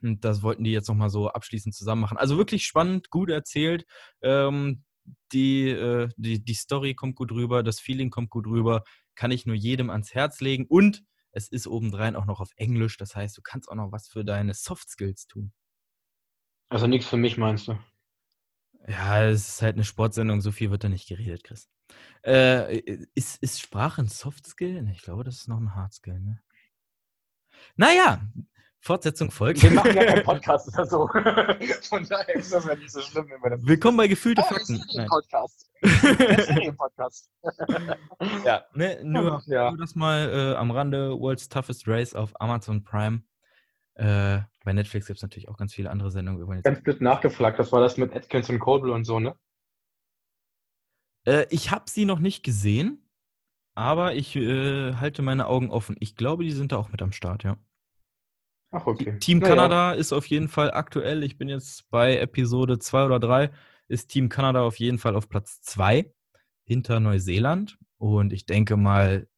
[0.02, 2.18] Und das wollten die jetzt nochmal so abschließend zusammen machen.
[2.18, 3.86] Also wirklich spannend, gut erzählt.
[4.22, 4.84] Ähm,
[5.32, 8.82] die, äh, die, die Story kommt gut rüber, das Feeling kommt gut rüber.
[9.14, 10.66] Kann ich nur jedem ans Herz legen.
[10.68, 11.02] Und
[11.32, 12.98] es ist obendrein auch noch auf Englisch.
[12.98, 15.52] Das heißt, du kannst auch noch was für deine Soft Skills tun.
[16.68, 17.78] Also nichts für mich, meinst du?
[18.88, 21.68] Ja, es ist halt eine Sportsendung, so viel wird da nicht geredet, Chris.
[22.24, 22.78] Äh,
[23.14, 24.88] ist, ist Sprache ein Softskill?
[24.92, 26.40] Ich glaube, das ist noch ein Hardskill, ne?
[27.76, 28.20] Naja,
[28.80, 29.62] Fortsetzung folgt.
[29.62, 31.08] Wir machen ja keinen Podcast oder so.
[31.88, 34.54] Von daher ist das ja nicht so schlimm, wenn wir das Willkommen bei Gefühlte oh,
[34.54, 34.80] Fakten.
[35.08, 35.68] Podcast.
[36.76, 37.30] Podcast.
[38.44, 39.70] ja, ne, nur, ja.
[39.70, 41.18] nur das mal äh, am Rande.
[41.18, 43.22] World's Toughest Race auf Amazon Prime.
[43.96, 46.62] Äh, bei Netflix gibt es natürlich auch ganz viele andere Sendungen.
[46.62, 49.34] Ganz blöd nachgefragt, das war das mit Atkins und Colby und so, ne?
[51.26, 53.08] Äh, ich habe sie noch nicht gesehen,
[53.74, 55.96] aber ich äh, halte meine Augen offen.
[55.98, 57.56] Ich glaube, die sind da auch mit am Start, ja.
[58.70, 59.18] Ach, okay.
[59.18, 59.98] Team Na, Kanada ja.
[59.98, 61.22] ist auf jeden Fall aktuell.
[61.22, 63.50] Ich bin jetzt bei Episode 2 oder 3.
[63.88, 66.12] Ist Team Kanada auf jeden Fall auf Platz 2
[66.64, 67.78] hinter Neuseeland.
[67.96, 69.28] Und ich denke mal,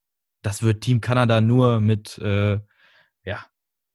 [0.41, 2.59] das wird Team Kanada nur mit äh,
[3.23, 3.45] ja,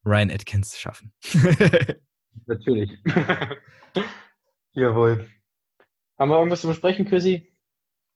[0.05, 1.13] Ryan Atkins schaffen.
[2.47, 2.91] Natürlich.
[4.73, 5.29] Jawohl.
[6.19, 7.53] Haben wir irgendwas zu besprechen, Chrissy?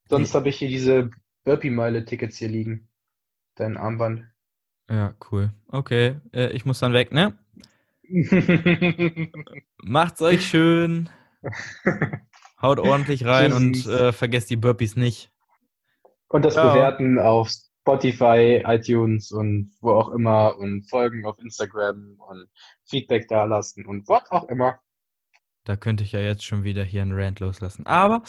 [0.09, 1.11] Sonst habe ich hier diese
[1.45, 2.89] Burpee-Meile-Tickets hier liegen.
[3.55, 4.27] Dein Armband.
[4.89, 5.53] Ja, cool.
[5.69, 7.39] Okay, äh, ich muss dann weg, ne?
[9.83, 11.11] Macht's euch schön.
[12.61, 15.31] Haut ordentlich rein und äh, vergesst die Burpees nicht.
[16.29, 16.73] Und das Ciao.
[16.73, 17.51] Bewerten auf
[17.89, 22.47] Spotify, iTunes und wo auch immer und folgen auf Instagram und
[22.85, 24.79] Feedback da lassen und was auch immer.
[25.65, 27.87] Da könnte ich ja jetzt schon wieder hier einen Rant loslassen.
[27.87, 28.23] Aber.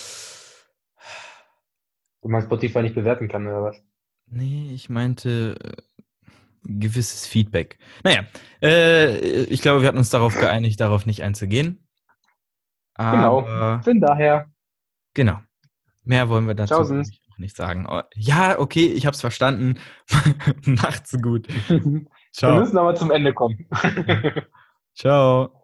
[2.22, 3.84] Du meinst Spotify nicht bewerten kann, oder was?
[4.28, 6.32] Nee, ich meinte äh,
[6.64, 7.80] gewisses Feedback.
[8.06, 8.24] Naja,
[8.62, 11.86] äh, ich glaube, wir hatten uns darauf geeinigt, darauf nicht einzugehen.
[12.96, 14.50] Genau, Aber, genau, von daher.
[15.14, 15.40] Genau.
[16.04, 17.88] Mehr wollen wir dazu Tausend nicht sagen.
[17.90, 19.80] Oh, ja, okay, ich habe es verstanden.
[20.66, 21.48] Macht's gut.
[22.32, 22.54] Ciao.
[22.54, 23.68] Wir müssen aber zum Ende kommen.
[24.96, 25.54] Ciao.